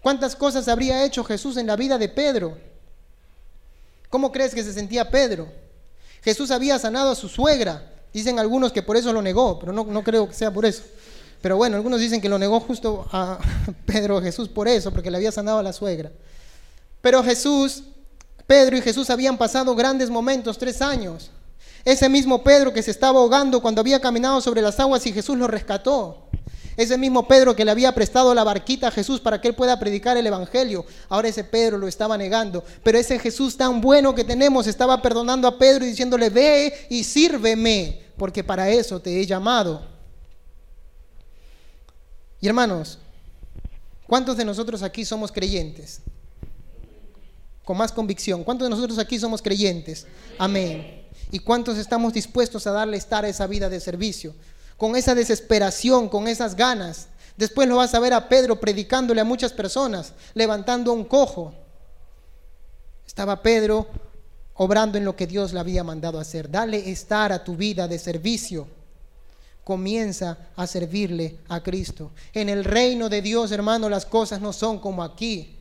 ¿Cuántas 0.00 0.34
cosas 0.36 0.66
habría 0.66 1.04
hecho 1.04 1.22
Jesús 1.22 1.58
en 1.58 1.66
la 1.66 1.76
vida 1.76 1.98
de 1.98 2.08
Pedro? 2.08 2.56
¿Cómo 4.08 4.32
crees 4.32 4.54
que 4.54 4.64
se 4.64 4.72
sentía 4.72 5.10
Pedro? 5.10 5.52
Jesús 6.22 6.50
había 6.50 6.78
sanado 6.78 7.10
a 7.10 7.14
su 7.14 7.28
suegra. 7.28 7.92
Dicen 8.10 8.38
algunos 8.38 8.72
que 8.72 8.82
por 8.82 8.96
eso 8.96 9.12
lo 9.12 9.20
negó, 9.20 9.58
pero 9.58 9.70
no, 9.70 9.84
no 9.84 10.02
creo 10.02 10.26
que 10.26 10.34
sea 10.34 10.50
por 10.50 10.64
eso. 10.64 10.82
Pero 11.40 11.56
bueno, 11.56 11.76
algunos 11.76 12.00
dicen 12.00 12.20
que 12.20 12.28
lo 12.28 12.38
negó 12.38 12.60
justo 12.60 13.06
a 13.12 13.38
Pedro 13.86 14.20
Jesús 14.20 14.48
por 14.48 14.68
eso, 14.68 14.90
porque 14.90 15.10
le 15.10 15.16
había 15.16 15.32
sanado 15.32 15.58
a 15.58 15.62
la 15.62 15.72
suegra. 15.72 16.10
Pero 17.00 17.22
Jesús, 17.22 17.84
Pedro 18.46 18.76
y 18.76 18.82
Jesús 18.82 19.08
habían 19.10 19.38
pasado 19.38 19.74
grandes 19.74 20.10
momentos, 20.10 20.58
tres 20.58 20.82
años. 20.82 21.30
Ese 21.84 22.08
mismo 22.08 22.42
Pedro 22.42 22.74
que 22.74 22.82
se 22.82 22.90
estaba 22.90 23.18
ahogando 23.18 23.62
cuando 23.62 23.80
había 23.80 24.00
caminado 24.00 24.40
sobre 24.40 24.60
las 24.60 24.78
aguas 24.80 25.06
y 25.06 25.12
Jesús 25.12 25.38
lo 25.38 25.46
rescató. 25.46 26.26
Ese 26.76 26.98
mismo 26.98 27.26
Pedro 27.26 27.56
que 27.56 27.64
le 27.64 27.70
había 27.70 27.94
prestado 27.94 28.34
la 28.34 28.44
barquita 28.44 28.88
a 28.88 28.90
Jesús 28.90 29.20
para 29.20 29.40
que 29.40 29.48
él 29.48 29.54
pueda 29.54 29.78
predicar 29.78 30.16
el 30.16 30.26
Evangelio. 30.26 30.84
Ahora 31.08 31.28
ese 31.28 31.44
Pedro 31.44 31.78
lo 31.78 31.88
estaba 31.88 32.16
negando. 32.16 32.64
Pero 32.82 32.98
ese 32.98 33.18
Jesús 33.18 33.56
tan 33.56 33.80
bueno 33.80 34.14
que 34.14 34.24
tenemos 34.24 34.66
estaba 34.66 35.00
perdonando 35.02 35.48
a 35.48 35.58
Pedro 35.58 35.84
y 35.84 35.88
diciéndole, 35.88 36.30
ve 36.30 36.86
y 36.90 37.04
sírveme, 37.04 38.00
porque 38.16 38.44
para 38.44 38.70
eso 38.70 39.00
te 39.00 39.20
he 39.20 39.26
llamado. 39.26 39.89
Y 42.40 42.48
hermanos, 42.48 42.98
¿cuántos 44.06 44.36
de 44.36 44.44
nosotros 44.44 44.82
aquí 44.82 45.04
somos 45.04 45.30
creyentes? 45.30 46.00
Con 47.64 47.76
más 47.76 47.92
convicción. 47.92 48.44
¿Cuántos 48.44 48.66
de 48.66 48.70
nosotros 48.70 48.98
aquí 48.98 49.18
somos 49.18 49.42
creyentes? 49.42 50.06
Amén. 50.38 51.06
¿Y 51.30 51.38
cuántos 51.38 51.78
estamos 51.78 52.12
dispuestos 52.12 52.66
a 52.66 52.72
darle 52.72 52.96
estar 52.96 53.24
a 53.24 53.28
esa 53.28 53.46
vida 53.46 53.68
de 53.68 53.80
servicio? 53.80 54.34
con 54.80 54.96
esa 54.96 55.14
desesperación, 55.14 56.08
con 56.08 56.26
esas 56.26 56.56
ganas. 56.56 57.08
Después 57.36 57.68
lo 57.68 57.76
vas 57.76 57.92
a 57.92 58.00
ver 58.00 58.14
a 58.14 58.30
Pedro 58.30 58.58
predicándole 58.58 59.20
a 59.20 59.24
muchas 59.24 59.52
personas, 59.52 60.14
levantando 60.32 60.94
un 60.94 61.04
cojo. 61.04 61.52
Estaba 63.06 63.42
Pedro 63.42 63.88
obrando 64.54 64.96
en 64.96 65.04
lo 65.04 65.14
que 65.14 65.26
Dios 65.26 65.52
le 65.52 65.60
había 65.60 65.84
mandado 65.84 66.18
hacer. 66.18 66.50
Dale 66.50 66.90
estar 66.90 67.30
a 67.30 67.44
tu 67.44 67.56
vida 67.56 67.88
de 67.88 67.98
servicio. 67.98 68.68
Comienza 69.70 70.36
a 70.56 70.66
servirle 70.66 71.36
a 71.48 71.62
Cristo. 71.62 72.10
En 72.34 72.48
el 72.48 72.64
reino 72.64 73.08
de 73.08 73.22
Dios, 73.22 73.52
hermano, 73.52 73.88
las 73.88 74.04
cosas 74.04 74.40
no 74.40 74.52
son 74.52 74.80
como 74.80 75.04
aquí. 75.04 75.54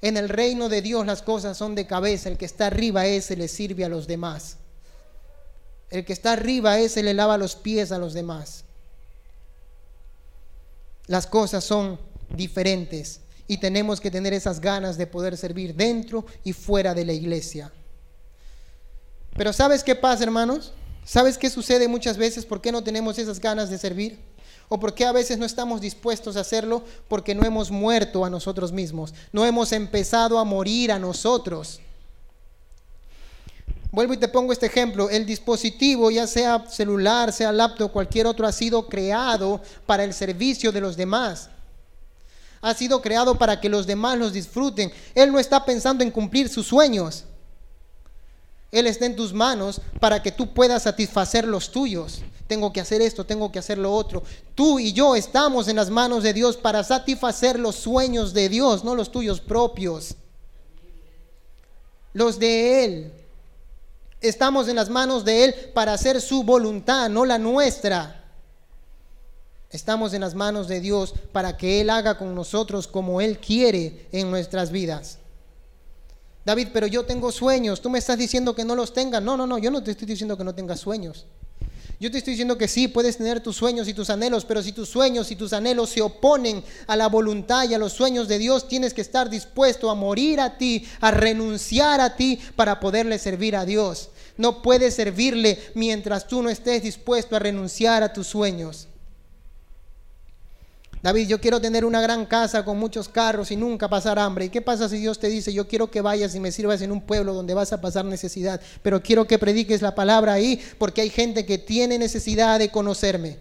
En 0.00 0.16
el 0.16 0.30
reino 0.30 0.70
de 0.70 0.80
Dios 0.80 1.04
las 1.04 1.20
cosas 1.20 1.58
son 1.58 1.74
de 1.74 1.86
cabeza. 1.86 2.30
El 2.30 2.38
que 2.38 2.46
está 2.46 2.68
arriba 2.68 3.04
ese 3.04 3.36
le 3.36 3.48
sirve 3.48 3.84
a 3.84 3.90
los 3.90 4.06
demás. 4.06 4.56
El 5.90 6.06
que 6.06 6.14
está 6.14 6.32
arriba 6.32 6.78
ese 6.78 7.02
le 7.02 7.12
lava 7.12 7.36
los 7.36 7.54
pies 7.54 7.92
a 7.92 7.98
los 7.98 8.14
demás. 8.14 8.64
Las 11.06 11.26
cosas 11.26 11.64
son 11.64 12.00
diferentes 12.30 13.20
y 13.46 13.58
tenemos 13.58 14.00
que 14.00 14.10
tener 14.10 14.32
esas 14.32 14.58
ganas 14.58 14.96
de 14.96 15.06
poder 15.06 15.36
servir 15.36 15.74
dentro 15.74 16.24
y 16.44 16.54
fuera 16.54 16.94
de 16.94 17.04
la 17.04 17.12
iglesia. 17.12 17.70
Pero 19.36 19.52
¿sabes 19.52 19.84
qué 19.84 19.94
pasa, 19.94 20.24
hermanos? 20.24 20.72
¿Sabes 21.06 21.38
qué 21.38 21.48
sucede 21.48 21.86
muchas 21.86 22.16
veces? 22.16 22.44
¿Por 22.44 22.60
qué 22.60 22.72
no 22.72 22.82
tenemos 22.82 23.16
esas 23.16 23.38
ganas 23.38 23.70
de 23.70 23.78
servir? 23.78 24.18
¿O 24.68 24.80
por 24.80 24.92
qué 24.92 25.04
a 25.04 25.12
veces 25.12 25.38
no 25.38 25.46
estamos 25.46 25.80
dispuestos 25.80 26.36
a 26.36 26.40
hacerlo? 26.40 26.82
Porque 27.06 27.32
no 27.32 27.46
hemos 27.46 27.70
muerto 27.70 28.24
a 28.24 28.30
nosotros 28.30 28.72
mismos, 28.72 29.14
no 29.32 29.46
hemos 29.46 29.70
empezado 29.70 30.36
a 30.36 30.44
morir 30.44 30.90
a 30.90 30.98
nosotros. 30.98 31.80
Vuelvo 33.92 34.14
y 34.14 34.16
te 34.16 34.26
pongo 34.26 34.52
este 34.52 34.66
ejemplo. 34.66 35.08
El 35.08 35.24
dispositivo, 35.24 36.10
ya 36.10 36.26
sea 36.26 36.66
celular, 36.68 37.32
sea 37.32 37.52
laptop, 37.52 37.92
cualquier 37.92 38.26
otro, 38.26 38.44
ha 38.44 38.50
sido 38.50 38.88
creado 38.88 39.62
para 39.86 40.02
el 40.02 40.12
servicio 40.12 40.72
de 40.72 40.80
los 40.80 40.96
demás. 40.96 41.50
Ha 42.60 42.74
sido 42.74 43.00
creado 43.00 43.38
para 43.38 43.60
que 43.60 43.68
los 43.68 43.86
demás 43.86 44.18
los 44.18 44.32
disfruten. 44.32 44.92
Él 45.14 45.30
no 45.30 45.38
está 45.38 45.64
pensando 45.64 46.02
en 46.02 46.10
cumplir 46.10 46.48
sus 46.48 46.66
sueños. 46.66 47.26
Él 48.72 48.86
está 48.86 49.06
en 49.06 49.16
tus 49.16 49.32
manos 49.32 49.80
para 50.00 50.22
que 50.22 50.32
tú 50.32 50.52
puedas 50.52 50.82
satisfacer 50.82 51.46
los 51.46 51.70
tuyos. 51.70 52.22
Tengo 52.46 52.72
que 52.72 52.80
hacer 52.80 53.02
esto, 53.02 53.24
tengo 53.24 53.50
que 53.50 53.58
hacer 53.58 53.78
lo 53.78 53.92
otro. 53.92 54.22
Tú 54.54 54.78
y 54.78 54.92
yo 54.92 55.16
estamos 55.16 55.68
en 55.68 55.76
las 55.76 55.90
manos 55.90 56.22
de 56.22 56.32
Dios 56.32 56.56
para 56.56 56.84
satisfacer 56.84 57.58
los 57.58 57.76
sueños 57.76 58.32
de 58.32 58.48
Dios, 58.48 58.84
no 58.84 58.94
los 58.94 59.10
tuyos 59.10 59.40
propios. 59.40 60.14
Los 62.12 62.38
de 62.38 62.84
Él. 62.84 63.12
Estamos 64.20 64.68
en 64.68 64.76
las 64.76 64.88
manos 64.88 65.24
de 65.24 65.44
Él 65.44 65.54
para 65.74 65.92
hacer 65.92 66.20
su 66.20 66.42
voluntad, 66.42 67.08
no 67.10 67.24
la 67.24 67.38
nuestra. 67.38 68.24
Estamos 69.70 70.14
en 70.14 70.20
las 70.20 70.34
manos 70.34 70.68
de 70.68 70.80
Dios 70.80 71.14
para 71.32 71.56
que 71.56 71.80
Él 71.80 71.90
haga 71.90 72.16
con 72.16 72.34
nosotros 72.34 72.86
como 72.86 73.20
Él 73.20 73.38
quiere 73.38 74.06
en 74.12 74.30
nuestras 74.30 74.70
vidas. 74.70 75.18
David, 76.46 76.68
pero 76.72 76.86
yo 76.86 77.04
tengo 77.04 77.32
sueños. 77.32 77.82
Tú 77.82 77.90
me 77.90 77.98
estás 77.98 78.16
diciendo 78.16 78.54
que 78.54 78.64
no 78.64 78.76
los 78.76 78.92
tengas. 78.92 79.20
No, 79.20 79.36
no, 79.36 79.48
no, 79.48 79.58
yo 79.58 79.68
no 79.68 79.82
te 79.82 79.90
estoy 79.90 80.06
diciendo 80.06 80.38
que 80.38 80.44
no 80.44 80.54
tengas 80.54 80.78
sueños. 80.78 81.26
Yo 81.98 82.08
te 82.08 82.18
estoy 82.18 82.34
diciendo 82.34 82.56
que 82.56 82.68
sí, 82.68 82.86
puedes 82.86 83.16
tener 83.16 83.42
tus 83.42 83.56
sueños 83.56 83.88
y 83.88 83.94
tus 83.94 84.10
anhelos, 84.10 84.44
pero 84.44 84.62
si 84.62 84.70
tus 84.70 84.88
sueños 84.88 85.32
y 85.32 85.36
tus 85.36 85.52
anhelos 85.52 85.90
se 85.90 86.02
oponen 86.02 86.62
a 86.86 86.94
la 86.94 87.08
voluntad 87.08 87.68
y 87.68 87.74
a 87.74 87.78
los 87.78 87.94
sueños 87.94 88.28
de 88.28 88.38
Dios, 88.38 88.68
tienes 88.68 88.94
que 88.94 89.00
estar 89.00 89.28
dispuesto 89.28 89.90
a 89.90 89.96
morir 89.96 90.38
a 90.38 90.56
ti, 90.56 90.86
a 91.00 91.10
renunciar 91.10 92.00
a 92.00 92.14
ti 92.14 92.38
para 92.54 92.78
poderle 92.78 93.18
servir 93.18 93.56
a 93.56 93.64
Dios. 93.64 94.10
No 94.36 94.62
puedes 94.62 94.94
servirle 94.94 95.58
mientras 95.74 96.28
tú 96.28 96.42
no 96.42 96.50
estés 96.50 96.84
dispuesto 96.84 97.34
a 97.34 97.40
renunciar 97.40 98.04
a 98.04 98.12
tus 98.12 98.28
sueños. 98.28 98.86
David, 101.06 101.28
yo 101.28 101.40
quiero 101.40 101.60
tener 101.60 101.84
una 101.84 102.00
gran 102.00 102.26
casa 102.26 102.64
con 102.64 102.78
muchos 102.78 103.08
carros 103.08 103.52
y 103.52 103.56
nunca 103.56 103.88
pasar 103.88 104.18
hambre. 104.18 104.46
¿Y 104.46 104.48
qué 104.48 104.60
pasa 104.60 104.88
si 104.88 104.98
Dios 104.98 105.20
te 105.20 105.28
dice, 105.28 105.52
yo 105.52 105.68
quiero 105.68 105.88
que 105.88 106.00
vayas 106.00 106.34
y 106.34 106.40
me 106.40 106.50
sirvas 106.50 106.82
en 106.82 106.90
un 106.90 107.00
pueblo 107.00 107.32
donde 107.32 107.54
vas 107.54 107.72
a 107.72 107.80
pasar 107.80 108.04
necesidad, 108.04 108.60
pero 108.82 109.00
quiero 109.00 109.24
que 109.24 109.38
prediques 109.38 109.82
la 109.82 109.94
palabra 109.94 110.32
ahí 110.32 110.60
porque 110.78 111.02
hay 111.02 111.10
gente 111.10 111.46
que 111.46 111.58
tiene 111.58 111.96
necesidad 111.96 112.58
de 112.58 112.72
conocerme? 112.72 113.38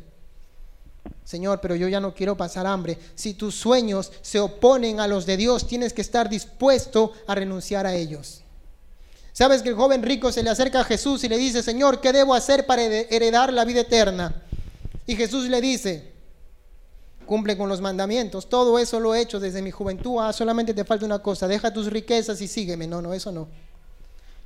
Señor, 1.23 1.59
pero 1.59 1.73
yo 1.73 1.87
ya 1.87 1.99
no 1.99 2.13
quiero 2.13 2.37
pasar 2.37 2.67
hambre. 2.67 2.99
Si 3.15 3.33
tus 3.33 3.55
sueños 3.55 4.11
se 4.21 4.39
oponen 4.39 4.99
a 4.99 5.07
los 5.07 5.25
de 5.25 5.35
Dios, 5.35 5.65
tienes 5.65 5.91
que 5.91 6.01
estar 6.01 6.29
dispuesto 6.29 7.13
a 7.25 7.33
renunciar 7.33 7.87
a 7.87 7.95
ellos. 7.95 8.43
¿Sabes 9.33 9.63
que 9.63 9.69
el 9.69 9.75
joven 9.75 10.03
rico 10.03 10.31
se 10.31 10.43
le 10.43 10.51
acerca 10.51 10.81
a 10.81 10.83
Jesús 10.83 11.23
y 11.23 11.29
le 11.29 11.37
dice, 11.39 11.63
Señor, 11.63 11.99
¿qué 11.99 12.13
debo 12.13 12.35
hacer 12.35 12.67
para 12.67 12.83
heredar 12.83 13.51
la 13.51 13.65
vida 13.65 13.81
eterna? 13.81 14.43
Y 15.07 15.15
Jesús 15.15 15.49
le 15.49 15.61
dice, 15.61 16.14
cumple 17.25 17.57
con 17.57 17.69
los 17.69 17.81
mandamientos. 17.81 18.47
Todo 18.47 18.79
eso 18.79 18.99
lo 18.99 19.13
he 19.13 19.21
hecho 19.21 19.39
desde 19.39 19.61
mi 19.61 19.71
juventud. 19.71 20.17
Ah, 20.19 20.31
solamente 20.31 20.73
te 20.73 20.85
falta 20.85 21.05
una 21.05 21.19
cosa. 21.19 21.47
Deja 21.47 21.73
tus 21.73 21.87
riquezas 21.87 22.41
y 22.41 22.47
sígueme. 22.47 22.87
No, 22.87 23.01
no, 23.01 23.13
eso 23.13 23.31
no. 23.31 23.47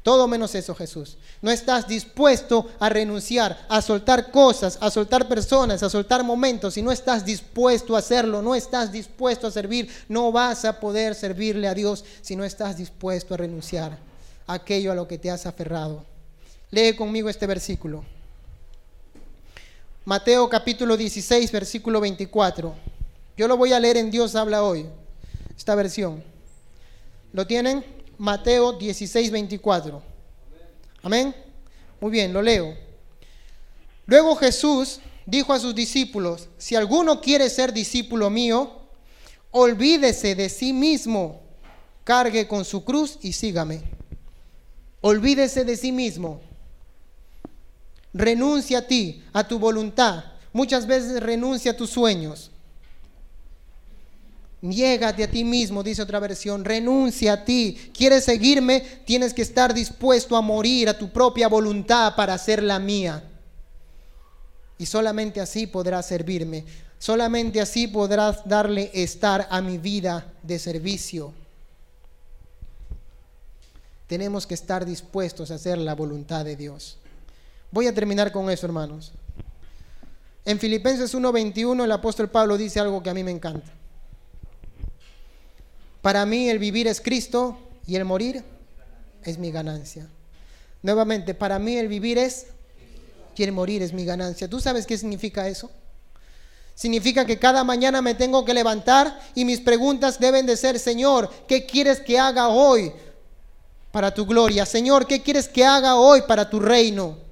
Todo 0.02 0.28
menos 0.28 0.56
eso, 0.56 0.74
Jesús. 0.74 1.18
No 1.42 1.52
estás 1.52 1.88
dispuesto 1.88 2.68
a 2.80 2.88
renunciar, 2.88 3.66
a 3.68 3.82
soltar 3.82 4.32
cosas, 4.32 4.78
a 4.80 4.90
soltar 4.90 5.28
personas, 5.28 5.84
a 5.84 5.90
soltar 5.90 6.24
momentos. 6.24 6.76
Si 6.76 6.82
no 6.82 6.92
estás 6.92 7.26
dispuesto 7.26 7.96
a 7.96 8.00
hacerlo, 8.00 8.42
no 8.42 8.56
estás 8.56 8.92
dispuesto 8.92 9.46
a 9.46 9.52
servir, 9.52 9.90
no 10.08 10.32
vas 10.32 10.64
a 10.64 10.80
poder 10.80 11.16
servirle 11.16 11.68
a 11.68 11.74
Dios 11.74 12.06
si 12.22 12.36
no 12.36 12.46
estás 12.46 12.78
dispuesto 12.78 13.34
a 13.34 13.38
renunciar 13.38 13.98
a 14.48 14.54
aquello 14.54 14.92
a 14.92 14.96
lo 14.96 15.08
que 15.08 15.18
te 15.18 15.30
has 15.30 15.46
aferrado. 15.46 16.06
Lee 16.72 16.96
conmigo 16.96 17.30
este 17.30 17.46
versículo. 17.46 18.04
Mateo 20.10 20.50
capítulo 20.50 20.98
16, 20.98 21.52
versículo 21.52 22.02
24. 22.02 22.74
Yo 23.38 23.48
lo 23.48 23.58
voy 23.58 23.74
a 23.74 23.80
leer 23.80 23.96
en 23.98 24.10
Dios 24.10 24.34
habla 24.34 24.64
hoy, 24.64 24.88
esta 25.56 25.76
versión. 25.76 26.24
¿Lo 27.32 27.46
tienen? 27.46 27.86
Mateo 28.18 28.74
16, 28.74 29.30
24. 29.30 30.02
Amén. 31.04 31.36
Muy 32.02 32.10
bien, 32.10 32.34
lo 32.34 32.42
leo. 32.42 32.76
Luego 34.08 34.36
Jesús 34.36 35.00
dijo 35.28 35.54
a 35.54 35.60
sus 35.60 35.76
discípulos, 35.76 36.50
si 36.58 36.76
alguno 36.76 37.22
quiere 37.22 37.48
ser 37.48 37.72
discípulo 37.72 38.32
mío, 38.32 38.80
olvídese 39.52 40.34
de 40.34 40.50
sí 40.50 40.74
mismo, 40.74 41.40
cargue 42.04 42.48
con 42.48 42.66
su 42.66 42.84
cruz 42.84 43.20
y 43.22 43.34
sígame. 43.34 43.84
Olvídese 45.02 45.66
de 45.66 45.78
sí 45.78 45.92
mismo. 45.92 46.42
Renuncia 48.14 48.80
a 48.80 48.82
ti, 48.82 49.24
a 49.34 49.48
tu 49.48 49.60
voluntad. 49.60 50.24
Muchas 50.52 50.88
veces 50.88 51.22
renuncia 51.22 51.72
a 51.72 51.78
tus 51.78 51.92
sueños. 51.92 52.52
Niégate 54.62 55.24
a 55.24 55.32
ti 55.32 55.44
mismo, 55.44 55.84
dice 55.84 56.02
otra 56.02 56.20
versión. 56.20 56.66
Renuncia 56.66 57.34
a 57.34 57.46
ti. 57.46 57.92
¿Quieres 57.94 58.26
seguirme? 58.26 58.82
Tienes 59.06 59.34
que 59.34 59.42
estar 59.42 59.74
dispuesto 59.74 60.36
a 60.36 60.42
morir 60.42 60.90
a 60.90 60.98
tu 60.98 61.10
propia 61.10 61.48
voluntad 61.48 62.16
para 62.16 62.34
hacer 62.34 62.62
la 62.62 62.80
mía. 62.80 63.24
Y 64.78 64.86
solamente 64.86 65.40
así 65.40 65.68
podrás 65.68 66.08
servirme. 66.08 66.66
Solamente 66.98 67.62
así 67.62 67.88
podrás 67.88 68.48
darle 68.48 68.92
estar 68.94 69.48
a 69.50 69.62
mi 69.62 69.78
vida 69.78 70.34
de 70.44 70.60
servicio. 70.60 71.34
Tenemos 74.08 74.46
que 74.46 74.56
estar 74.56 74.86
dispuestos 74.86 75.52
a 75.52 75.56
hacer 75.56 75.78
la 75.78 75.96
voluntad 75.96 76.44
de 76.44 76.58
Dios. 76.58 76.99
Voy 77.72 77.88
a 77.88 77.94
terminar 77.94 78.32
con 78.32 78.50
eso, 78.50 78.66
hermanos. 78.66 79.12
En 80.46 80.60
Filipenses 80.60 81.14
1:21 81.14 81.84
el 81.84 81.92
apóstol 81.92 82.30
Pablo 82.30 82.58
dice 82.58 82.80
algo 82.80 83.04
que 83.04 83.10
a 83.10 83.14
mí 83.14 83.24
me 83.24 83.32
encanta. 83.32 83.72
Para 86.02 86.26
mí 86.26 86.50
el 86.50 86.60
vivir 86.60 86.88
es 86.88 87.02
Cristo 87.02 87.60
y 87.86 87.96
el 87.96 88.06
morir 88.06 88.44
es 89.24 89.38
mi 89.38 89.52
ganancia. 89.52 90.08
Nuevamente, 90.82 91.34
para 91.34 91.60
mí 91.60 91.78
el 91.78 91.88
vivir 91.88 92.18
es 92.18 92.48
y 93.40 93.44
el 93.44 93.54
morir 93.54 93.82
es 93.82 93.94
mi 93.94 94.04
ganancia. 94.04 94.50
¿Tú 94.50 94.60
sabes 94.60 94.86
qué 94.86 94.98
significa 94.98 95.48
eso? 95.48 95.72
Significa 96.76 97.26
que 97.26 97.40
cada 97.40 97.64
mañana 97.64 98.02
me 98.02 98.14
tengo 98.14 98.44
que 98.44 98.54
levantar 98.54 99.18
y 99.34 99.46
mis 99.46 99.62
preguntas 99.62 100.20
deben 100.20 100.46
de 100.46 100.58
ser, 100.58 100.78
Señor, 100.78 101.30
¿qué 101.48 101.66
quieres 101.66 102.02
que 102.02 102.20
haga 102.20 102.50
hoy 102.50 102.92
para 103.94 104.14
tu 104.14 104.26
gloria? 104.26 104.66
Señor, 104.66 105.08
¿qué 105.08 105.22
quieres 105.22 105.48
que 105.48 105.64
haga 105.64 105.96
hoy 105.96 106.24
para 106.24 106.50
tu 106.50 106.60
reino? 106.60 107.29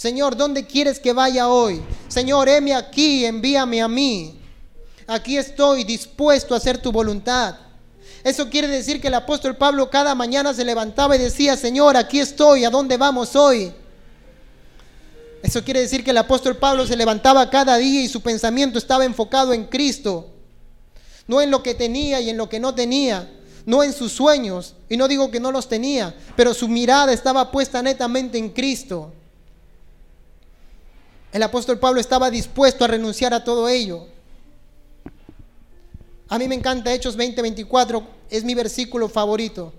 Señor, 0.00 0.34
¿dónde 0.34 0.64
quieres 0.64 0.98
que 0.98 1.12
vaya 1.12 1.50
hoy? 1.50 1.82
Señor, 2.08 2.48
heme 2.48 2.74
aquí, 2.74 3.26
envíame 3.26 3.82
a 3.82 3.86
mí. 3.86 4.34
Aquí 5.06 5.36
estoy 5.36 5.84
dispuesto 5.84 6.54
a 6.54 6.56
hacer 6.56 6.78
tu 6.78 6.90
voluntad. 6.90 7.56
Eso 8.24 8.48
quiere 8.48 8.66
decir 8.66 8.98
que 8.98 9.08
el 9.08 9.14
apóstol 9.14 9.58
Pablo 9.58 9.90
cada 9.90 10.14
mañana 10.14 10.54
se 10.54 10.64
levantaba 10.64 11.16
y 11.16 11.18
decía, 11.18 11.54
Señor, 11.54 11.98
aquí 11.98 12.18
estoy, 12.18 12.64
¿a 12.64 12.70
dónde 12.70 12.96
vamos 12.96 13.36
hoy? 13.36 13.74
Eso 15.42 15.62
quiere 15.62 15.80
decir 15.80 16.02
que 16.02 16.12
el 16.12 16.18
apóstol 16.18 16.56
Pablo 16.56 16.86
se 16.86 16.96
levantaba 16.96 17.50
cada 17.50 17.76
día 17.76 18.00
y 18.00 18.08
su 18.08 18.22
pensamiento 18.22 18.78
estaba 18.78 19.04
enfocado 19.04 19.52
en 19.52 19.66
Cristo. 19.66 20.30
No 21.26 21.42
en 21.42 21.50
lo 21.50 21.62
que 21.62 21.74
tenía 21.74 22.22
y 22.22 22.30
en 22.30 22.38
lo 22.38 22.48
que 22.48 22.58
no 22.58 22.74
tenía. 22.74 23.30
No 23.66 23.82
en 23.82 23.92
sus 23.92 24.12
sueños. 24.12 24.76
Y 24.88 24.96
no 24.96 25.08
digo 25.08 25.30
que 25.30 25.40
no 25.40 25.52
los 25.52 25.68
tenía. 25.68 26.14
Pero 26.36 26.54
su 26.54 26.68
mirada 26.68 27.12
estaba 27.12 27.50
puesta 27.50 27.82
netamente 27.82 28.38
en 28.38 28.48
Cristo. 28.48 29.12
El 31.32 31.42
apóstol 31.42 31.78
Pablo 31.78 32.00
estaba 32.00 32.30
dispuesto 32.30 32.84
a 32.84 32.88
renunciar 32.88 33.32
a 33.32 33.44
todo 33.44 33.68
ello. 33.68 34.06
A 36.28 36.38
mí 36.38 36.48
me 36.48 36.54
encanta 36.54 36.92
Hechos 36.92 37.16
20:24. 37.16 38.04
Es 38.30 38.44
mi 38.44 38.54
versículo 38.54 39.08
favorito. 39.08 39.72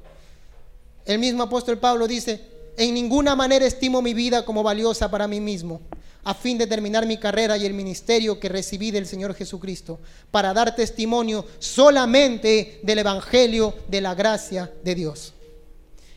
El 1.05 1.19
mismo 1.19 1.43
apóstol 1.43 1.77
Pablo 1.77 2.07
dice, 2.07 2.41
en 2.77 2.93
ninguna 2.93 3.35
manera 3.35 3.65
estimo 3.65 4.01
mi 4.01 4.13
vida 4.13 4.45
como 4.45 4.63
valiosa 4.63 5.09
para 5.09 5.27
mí 5.27 5.39
mismo, 5.39 5.81
a 6.23 6.33
fin 6.33 6.57
de 6.57 6.67
terminar 6.67 7.05
mi 7.05 7.17
carrera 7.17 7.57
y 7.57 7.65
el 7.65 7.73
ministerio 7.73 8.39
que 8.39 8.49
recibí 8.49 8.91
del 8.91 9.07
Señor 9.07 9.33
Jesucristo, 9.33 9.99
para 10.29 10.53
dar 10.53 10.75
testimonio 10.75 11.45
solamente 11.59 12.79
del 12.83 12.99
Evangelio 12.99 13.73
de 13.87 14.01
la 14.01 14.13
gracia 14.13 14.71
de 14.83 14.95
Dios. 14.95 15.33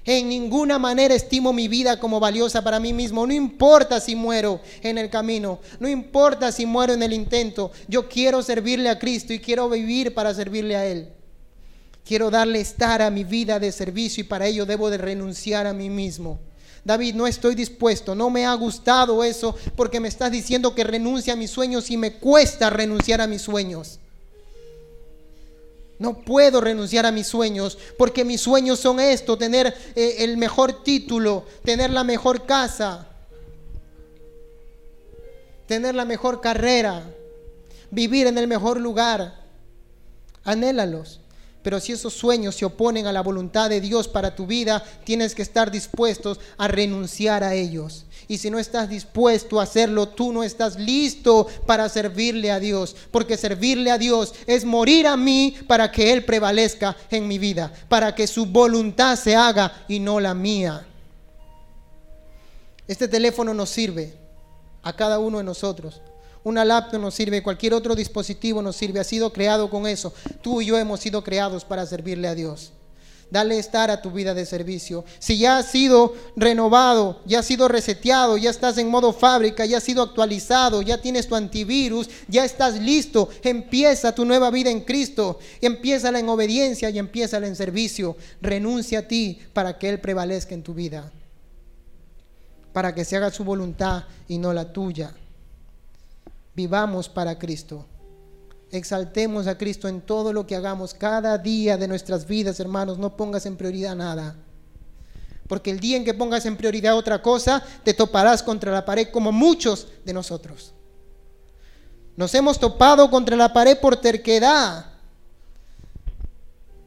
En 0.06 0.28
ninguna 0.28 0.78
manera 0.78 1.14
estimo 1.14 1.52
mi 1.52 1.66
vida 1.66 1.98
como 1.98 2.20
valiosa 2.20 2.62
para 2.62 2.78
mí 2.78 2.92
mismo. 2.92 3.26
No 3.26 3.32
importa 3.32 4.00
si 4.00 4.14
muero 4.14 4.60
en 4.82 4.98
el 4.98 5.08
camino. 5.08 5.60
No 5.80 5.88
importa 5.88 6.52
si 6.52 6.66
muero 6.66 6.92
en 6.92 7.02
el 7.02 7.12
intento. 7.12 7.72
Yo 7.88 8.08
quiero 8.08 8.42
servirle 8.42 8.90
a 8.90 8.98
Cristo 8.98 9.32
y 9.32 9.40
quiero 9.40 9.68
vivir 9.68 10.12
para 10.12 10.34
servirle 10.34 10.76
a 10.76 10.86
Él. 10.86 11.08
Quiero 12.04 12.30
darle 12.30 12.60
estar 12.60 13.00
a 13.00 13.10
mi 13.10 13.24
vida 13.24 13.58
de 13.58 13.72
servicio 13.72 14.20
y 14.20 14.24
para 14.24 14.46
ello 14.46 14.66
debo 14.66 14.90
de 14.90 14.98
renunciar 14.98 15.66
a 15.66 15.72
mí 15.72 15.88
mismo. 15.88 16.38
David, 16.84 17.14
no 17.14 17.26
estoy 17.26 17.54
dispuesto, 17.54 18.14
no 18.14 18.28
me 18.28 18.44
ha 18.44 18.52
gustado 18.54 19.24
eso 19.24 19.56
porque 19.74 20.00
me 20.00 20.08
estás 20.08 20.30
diciendo 20.30 20.74
que 20.74 20.84
renuncie 20.84 21.32
a 21.32 21.36
mis 21.36 21.50
sueños 21.50 21.90
y 21.90 21.96
me 21.96 22.18
cuesta 22.18 22.68
renunciar 22.68 23.22
a 23.22 23.26
mis 23.26 23.40
sueños. 23.40 24.00
No 25.98 26.22
puedo 26.22 26.60
renunciar 26.60 27.06
a 27.06 27.12
mis 27.12 27.26
sueños 27.26 27.78
porque 27.96 28.24
mis 28.24 28.40
sueños 28.40 28.80
son 28.80 28.98
esto, 29.00 29.38
tener 29.38 29.74
eh, 29.94 30.16
el 30.20 30.36
mejor 30.36 30.82
título, 30.82 31.44
tener 31.64 31.90
la 31.90 32.02
mejor 32.02 32.46
casa, 32.46 33.08
tener 35.66 35.94
la 35.94 36.04
mejor 36.04 36.40
carrera, 36.40 37.04
vivir 37.90 38.26
en 38.26 38.38
el 38.38 38.48
mejor 38.48 38.80
lugar. 38.80 39.44
Anhélalos. 40.42 41.20
Pero 41.62 41.80
si 41.80 41.92
esos 41.92 42.12
sueños 42.12 42.56
se 42.56 42.66
oponen 42.66 43.06
a 43.06 43.12
la 43.12 43.22
voluntad 43.22 43.70
de 43.70 43.80
Dios 43.80 44.06
para 44.06 44.34
tu 44.34 44.46
vida, 44.46 44.84
tienes 45.04 45.34
que 45.34 45.40
estar 45.40 45.70
dispuestos 45.70 46.38
a 46.58 46.68
renunciar 46.68 47.42
a 47.42 47.54
ellos. 47.54 48.04
Y 48.28 48.38
si 48.38 48.50
no 48.50 48.58
estás 48.58 48.88
dispuesto 48.88 49.60
a 49.60 49.64
hacerlo, 49.64 50.08
tú 50.08 50.32
no 50.32 50.42
estás 50.42 50.76
listo 50.76 51.46
para 51.66 51.88
servirle 51.88 52.50
a 52.50 52.60
Dios. 52.60 52.96
Porque 53.10 53.36
servirle 53.36 53.90
a 53.90 53.98
Dios 53.98 54.34
es 54.46 54.64
morir 54.64 55.06
a 55.06 55.16
mí 55.16 55.56
para 55.66 55.90
que 55.90 56.12
Él 56.12 56.24
prevalezca 56.24 56.96
en 57.10 57.28
mi 57.28 57.38
vida. 57.38 57.72
Para 57.88 58.14
que 58.14 58.26
su 58.26 58.46
voluntad 58.46 59.16
se 59.16 59.36
haga 59.36 59.84
y 59.88 60.00
no 60.00 60.20
la 60.20 60.34
mía. 60.34 60.86
Este 62.86 63.08
teléfono 63.08 63.54
nos 63.54 63.70
sirve 63.70 64.14
a 64.82 64.94
cada 64.94 65.18
uno 65.18 65.38
de 65.38 65.44
nosotros 65.44 66.00
una 66.44 66.62
laptop 66.62 67.00
nos 67.00 67.14
sirve, 67.14 67.42
cualquier 67.42 67.72
otro 67.72 67.94
dispositivo 67.94 68.60
nos 68.60 68.76
sirve, 68.76 69.00
ha 69.00 69.04
sido 69.04 69.32
creado 69.32 69.70
con 69.70 69.86
eso. 69.86 70.12
Tú 70.42 70.60
y 70.60 70.66
yo 70.66 70.78
hemos 70.78 71.00
sido 71.00 71.24
creados 71.24 71.64
para 71.64 71.86
servirle 71.86 72.28
a 72.28 72.34
Dios. 72.34 72.70
Dale 73.34 73.58
estar 73.58 73.90
a 73.90 74.00
tu 74.00 74.12
vida 74.12 74.32
de 74.32 74.46
servicio. 74.46 75.04
Si 75.18 75.36
ya 75.38 75.58
has 75.58 75.66
sido 75.66 76.14
renovado, 76.36 77.20
ya 77.26 77.40
has 77.40 77.44
sido 77.44 77.66
reseteado, 77.66 78.36
ya 78.36 78.48
estás 78.48 78.78
en 78.78 78.88
modo 78.88 79.12
fábrica, 79.12 79.66
ya 79.66 79.78
has 79.78 79.82
sido 79.82 80.04
actualizado, 80.04 80.82
ya 80.82 81.02
tienes 81.02 81.26
tu 81.26 81.34
antivirus, 81.34 82.08
ya 82.28 82.44
estás 82.44 82.80
listo, 82.80 83.28
empieza 83.42 84.14
tu 84.14 84.24
nueva 84.24 84.52
vida 84.52 84.70
en 84.70 84.82
Cristo. 84.82 85.40
Empieza 85.60 86.16
en 86.16 86.28
obediencia 86.28 86.90
y 86.90 86.98
empieza 87.00 87.38
en 87.38 87.56
servicio. 87.56 88.16
Renuncia 88.40 89.00
a 89.00 89.08
ti 89.08 89.40
para 89.52 89.80
que 89.80 89.88
Él 89.88 90.00
prevalezca 90.00 90.54
en 90.54 90.62
tu 90.62 90.72
vida. 90.72 91.10
Para 92.72 92.94
que 92.94 93.04
se 93.04 93.16
haga 93.16 93.32
su 93.32 93.42
voluntad 93.42 94.04
y 94.28 94.38
no 94.38 94.52
la 94.52 94.72
tuya. 94.72 95.12
Vivamos 96.54 97.08
para 97.08 97.36
Cristo. 97.36 97.84
Exaltemos 98.74 99.46
a 99.46 99.56
Cristo 99.56 99.86
en 99.86 100.00
todo 100.00 100.32
lo 100.32 100.48
que 100.48 100.56
hagamos 100.56 100.94
cada 100.94 101.38
día 101.38 101.76
de 101.76 101.86
nuestras 101.86 102.26
vidas, 102.26 102.58
hermanos. 102.58 102.98
No 102.98 103.16
pongas 103.16 103.46
en 103.46 103.56
prioridad 103.56 103.94
nada. 103.94 104.34
Porque 105.46 105.70
el 105.70 105.78
día 105.78 105.96
en 105.96 106.04
que 106.04 106.12
pongas 106.12 106.44
en 106.44 106.56
prioridad 106.56 106.96
otra 106.96 107.22
cosa, 107.22 107.62
te 107.84 107.94
toparás 107.94 108.42
contra 108.42 108.72
la 108.72 108.84
pared 108.84 109.10
como 109.12 109.30
muchos 109.30 109.86
de 110.04 110.12
nosotros. 110.12 110.72
Nos 112.16 112.34
hemos 112.34 112.58
topado 112.58 113.08
contra 113.10 113.36
la 113.36 113.52
pared 113.52 113.78
por 113.78 113.96
terquedad. 113.96 114.86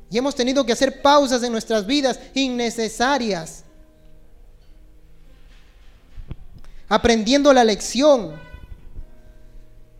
Y 0.09 0.17
hemos 0.17 0.35
tenido 0.35 0.65
que 0.65 0.73
hacer 0.73 1.01
pausas 1.01 1.41
en 1.41 1.53
nuestras 1.53 1.85
vidas 1.85 2.19
innecesarias. 2.33 3.63
Aprendiendo 6.89 7.53
la 7.53 7.63
lección. 7.63 8.46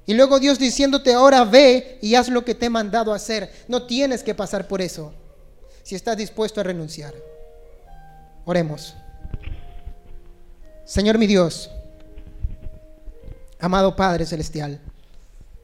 Y 0.07 0.13
luego 0.13 0.39
Dios 0.39 0.57
diciéndote, 0.57 1.13
ahora 1.13 1.43
ve 1.43 1.99
y 2.01 2.15
haz 2.15 2.29
lo 2.29 2.43
que 2.45 2.55
te 2.55 2.67
he 2.67 2.69
mandado 2.69 3.13
hacer. 3.13 3.51
No 3.67 3.83
tienes 3.83 4.23
que 4.23 4.33
pasar 4.33 4.67
por 4.67 4.81
eso 4.81 5.13
si 5.83 5.95
estás 5.95 6.15
dispuesto 6.15 6.61
a 6.61 6.63
renunciar. 6.63 7.13
Oremos. 8.45 8.95
Señor 10.85 11.17
mi 11.17 11.27
Dios, 11.27 11.69
amado 13.59 13.93
Padre 13.97 14.25
Celestial, 14.25 14.79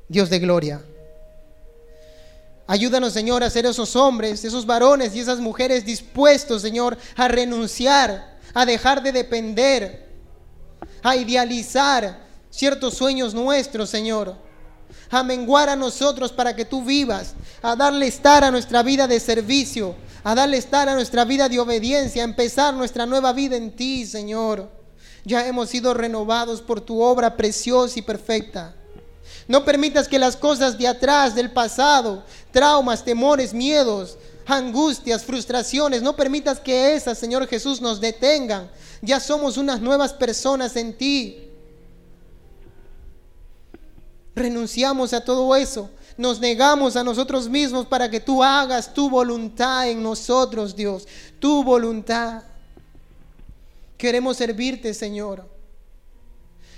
Dios 0.09 0.29
de 0.29 0.39
gloria, 0.39 0.81
ayúdanos 2.67 3.13
Señor 3.13 3.41
a 3.41 3.49
ser 3.49 3.65
esos 3.65 3.95
hombres, 3.95 4.43
esos 4.43 4.65
varones 4.65 5.15
y 5.15 5.21
esas 5.21 5.39
mujeres 5.39 5.85
dispuestos 5.85 6.61
Señor 6.61 6.97
a 7.15 7.29
renunciar, 7.29 8.37
a 8.53 8.65
dejar 8.65 9.01
de 9.01 9.13
depender, 9.13 10.09
a 11.01 11.15
idealizar, 11.15 12.19
ciertos 12.53 12.93
sueños 12.93 13.33
nuestros, 13.33 13.89
Señor. 13.89 14.35
A 15.09 15.23
menguar 15.23 15.69
a 15.69 15.75
nosotros 15.75 16.31
para 16.31 16.55
que 16.55 16.65
tú 16.65 16.83
vivas, 16.83 17.33
a 17.61 17.75
darle 17.75 18.07
estar 18.07 18.43
a 18.43 18.51
nuestra 18.51 18.83
vida 18.83 19.07
de 19.07 19.19
servicio, 19.19 19.95
a 20.23 20.35
darle 20.35 20.57
estar 20.57 20.87
a 20.87 20.93
nuestra 20.93 21.25
vida 21.25 21.49
de 21.49 21.59
obediencia, 21.59 22.21
a 22.21 22.25
empezar 22.25 22.73
nuestra 22.73 23.05
nueva 23.05 23.33
vida 23.33 23.55
en 23.55 23.75
ti, 23.75 24.05
Señor. 24.05 24.69
Ya 25.25 25.47
hemos 25.47 25.69
sido 25.69 25.93
renovados 25.93 26.61
por 26.61 26.81
tu 26.81 27.01
obra 27.01 27.35
preciosa 27.35 27.97
y 27.97 28.01
perfecta. 28.03 28.75
No 29.47 29.65
permitas 29.65 30.07
que 30.07 30.19
las 30.19 30.35
cosas 30.35 30.77
de 30.77 30.87
atrás, 30.87 31.33
del 31.33 31.51
pasado, 31.51 32.23
traumas, 32.51 33.03
temores, 33.03 33.53
miedos, 33.53 34.17
angustias, 34.45 35.23
frustraciones, 35.23 36.01
no 36.01 36.15
permitas 36.15 36.59
que 36.59 36.93
esas, 36.95 37.17
Señor 37.17 37.47
Jesús, 37.47 37.81
nos 37.81 37.99
detengan. 37.99 38.69
Ya 39.01 39.19
somos 39.19 39.57
unas 39.57 39.81
nuevas 39.81 40.13
personas 40.13 40.75
en 40.75 40.97
ti. 40.97 41.42
Renunciamos 44.35 45.13
a 45.13 45.23
todo 45.23 45.55
eso. 45.55 45.89
Nos 46.17 46.39
negamos 46.39 46.95
a 46.95 47.03
nosotros 47.03 47.49
mismos 47.49 47.85
para 47.85 48.09
que 48.09 48.19
tú 48.19 48.43
hagas 48.43 48.93
tu 48.93 49.09
voluntad 49.09 49.89
en 49.89 50.01
nosotros, 50.01 50.75
Dios. 50.75 51.07
Tu 51.39 51.63
voluntad. 51.63 52.43
Queremos 53.97 54.37
servirte, 54.37 54.93
Señor. 54.93 55.47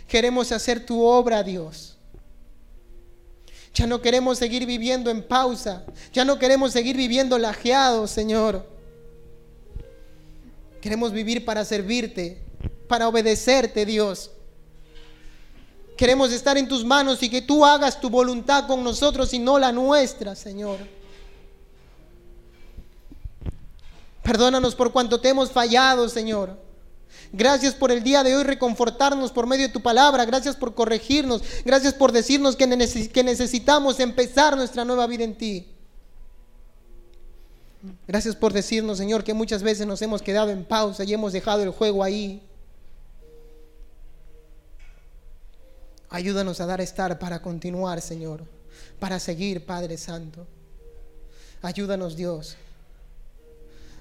Queremos 0.08 0.51
hacer 0.51 0.86
tu 0.86 1.03
obra, 1.03 1.43
Dios. 1.43 1.97
Ya 3.74 3.88
no 3.88 4.01
queremos 4.01 4.38
seguir 4.38 4.66
viviendo 4.66 5.10
en 5.10 5.22
pausa. 5.22 5.84
Ya 6.14 6.24
no 6.24 6.39
queremos 6.39 6.72
seguir 6.72 6.95
viviendo 6.95 7.38
lajeados, 7.38 8.12
Señor. 8.12 8.66
Queremos 10.82 11.12
vivir 11.12 11.43
para 11.43 11.66
servirte, 11.66 12.41
para 12.88 13.08
obedecerte, 13.08 13.86
Dios. 13.86 14.32
Queremos 15.98 16.32
estar 16.32 16.58
en 16.58 16.68
tus 16.68 16.84
manos 16.84 17.24
y 17.24 17.30
que 17.30 17.41
tú 17.41 17.66
hagas 17.66 18.00
tu 18.00 18.10
voluntad 18.10 18.68
con 18.68 18.84
nosotros 18.84 19.34
y 19.34 19.39
no 19.39 19.58
la 19.58 19.72
nuestra, 19.72 20.36
Señor. 20.36 20.80
Perdónanos 24.22 24.76
por 24.76 24.91
cuanto 24.91 25.22
te 25.22 25.30
hemos 25.30 25.52
fallado, 25.52 26.10
Señor. 26.10 26.58
Gracias 27.32 27.76
por 27.76 27.91
el 27.91 28.04
día 28.04 28.24
de 28.24 28.36
hoy 28.36 28.43
reconfortarnos 28.43 29.32
por 29.32 29.46
medio 29.46 29.68
de 29.68 29.74
tu 29.74 29.82
palabra. 29.82 30.26
Gracias 30.26 30.56
por 30.56 30.74
corregirnos. 30.74 31.43
Gracias 31.64 31.93
por 31.93 32.12
decirnos 32.12 32.56
que, 32.56 32.66
necesitamos 32.68 34.00
empezar 34.00 34.58
nuestra 34.58 34.84
nueva 34.84 35.08
vida 35.08 35.24
en 35.24 35.36
ti. 35.36 35.68
Gracias 38.08 38.36
por 38.36 38.52
decirnos, 38.52 38.98
Señor, 38.98 39.24
que 39.24 39.34
muchas 39.34 39.62
veces 39.62 39.86
nos 39.86 40.02
hemos 40.02 40.22
quedado 40.22 40.50
en 40.50 40.66
pausa 40.66 41.04
y 41.04 41.14
hemos 41.14 41.34
dejado 41.34 41.62
el 41.64 41.70
juego 41.70 42.04
ahí. 42.04 42.41
Ayúdanos 46.16 46.61
a 46.61 46.66
dar 46.66 46.80
estar 46.80 47.20
para 47.20 47.41
continuar, 47.41 47.99
Señor, 47.99 48.45
para 49.01 49.20
seguir, 49.20 49.66
Padre 49.66 49.97
Santo. 49.97 50.47
Ayúdanos, 51.61 52.16
Dios. 52.16 52.55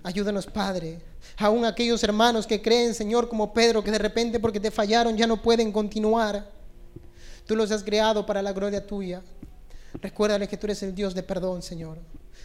Ayúdanos, 0.05 0.47
Padre. 0.47 1.01
Aún 1.39 1.65
aquellos 1.65 2.05
hermanos 2.05 2.47
que 2.47 2.63
creen, 2.63 2.95
Señor, 2.95 3.29
como 3.29 3.53
Pedro, 3.53 3.83
que 3.83 3.91
de 3.91 3.99
repente 3.99 4.39
porque 4.39 4.61
te 4.61 4.71
fallaron 4.71 5.17
ya 5.17 5.27
no 5.27 5.43
pueden 5.43 5.73
continuar. 5.73 6.49
Tú 7.49 7.57
los 7.57 7.73
has 7.73 7.83
creado 7.83 8.25
para 8.25 8.43
la 8.43 8.53
gloria 8.53 8.87
tuya. 8.87 9.21
Recuérdale 9.95 10.47
que 10.47 10.57
tú 10.57 10.69
eres 10.69 10.85
el 10.85 10.95
Dios 10.95 11.17
de 11.17 11.25
perdón, 11.25 11.63
Señor, 11.63 11.99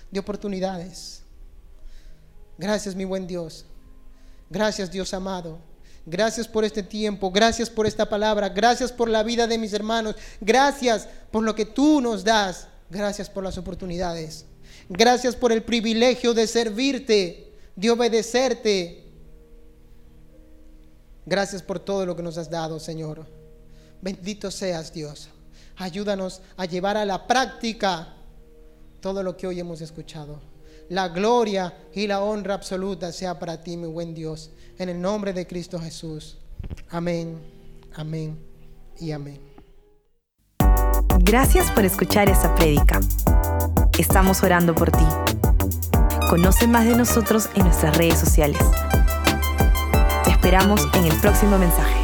de 0.09 0.20
oportunidades. 0.20 1.22
Gracias, 2.57 2.95
mi 2.95 3.05
buen 3.05 3.28
Dios. 3.28 3.67
Gracias, 4.49 4.89
Dios 4.89 5.13
amado. 5.13 5.59
Gracias 6.06 6.47
por 6.47 6.64
este 6.64 6.82
tiempo, 6.82 7.32
gracias 7.32 7.70
por 7.70 7.86
esta 7.86 8.08
palabra, 8.08 8.50
gracias 8.50 8.91
por 8.91 9.10
la 9.10 9.24
vida 9.24 9.47
de 9.47 9.58
mis 9.58 9.74
hermanos, 9.74 10.16
gracias 10.39 11.08
por 11.32 11.43
lo 11.43 11.54
que 11.54 11.66
tú 11.66 12.02
nos 12.02 12.24
das, 12.24 12.68
gracias 12.89 13.30
por 13.30 13.43
las 13.43 13.58
oportunidades, 13.58 14.45
gracias 14.88 15.36
por 15.36 15.52
el 15.52 15.64
privilegio 15.64 16.34
de 16.34 16.47
servirte, 16.47 17.54
de 17.76 17.91
obedecerte. 17.91 19.06
Gracias 21.26 21.62
por 21.62 21.80
todo 21.80 22.08
lo 22.08 22.16
que 22.16 22.24
nos 22.24 22.39
has 22.39 22.50
dado, 22.50 22.80
Señor. 22.80 23.28
Bendito 24.02 24.50
seas, 24.50 24.91
Dios. 24.91 25.30
Ayúdanos 25.76 26.41
a 26.58 26.66
llevar 26.66 26.97
a 26.97 27.06
la 27.06 27.28
práctica 27.28 28.16
todo 29.00 29.22
lo 29.22 29.38
que 29.38 29.45
hoy 29.45 29.60
hemos 29.60 29.80
escuchado. 29.82 30.41
La 30.89 31.10
gloria 31.10 31.78
y 31.93 32.08
la 32.08 32.24
honra 32.24 32.56
absoluta 32.56 33.12
sea 33.12 33.38
para 33.38 33.62
ti, 33.62 33.78
mi 33.78 33.86
buen 33.86 34.16
Dios 34.16 34.50
en 34.80 34.89
el 34.89 34.99
nombre 34.99 35.34
de 35.34 35.45
Cristo 35.45 35.80
Jesús. 35.80 36.38
Amén, 36.89 37.38
amén 37.95 38.39
y 38.97 39.11
amén. 39.11 39.39
Gracias 41.19 41.69
por 41.71 41.86
escuchar 41.86 42.30
esta 42.30 42.55
prédica. 42.55 42.99
Estamos 43.99 44.41
orando 44.41 44.73
por 44.73 44.89
ti. 44.89 45.05
Conoce 46.30 46.67
más 46.67 46.86
de 46.86 46.95
nosotros 46.95 47.49
en 47.55 47.65
nuestras 47.65 47.97
redes 47.97 48.17
sociales. 48.17 48.61
Te 50.23 50.32
esperamos 50.32 50.88
en 50.93 51.05
el 51.05 51.15
próximo 51.19 51.57
mensaje. 51.57 51.99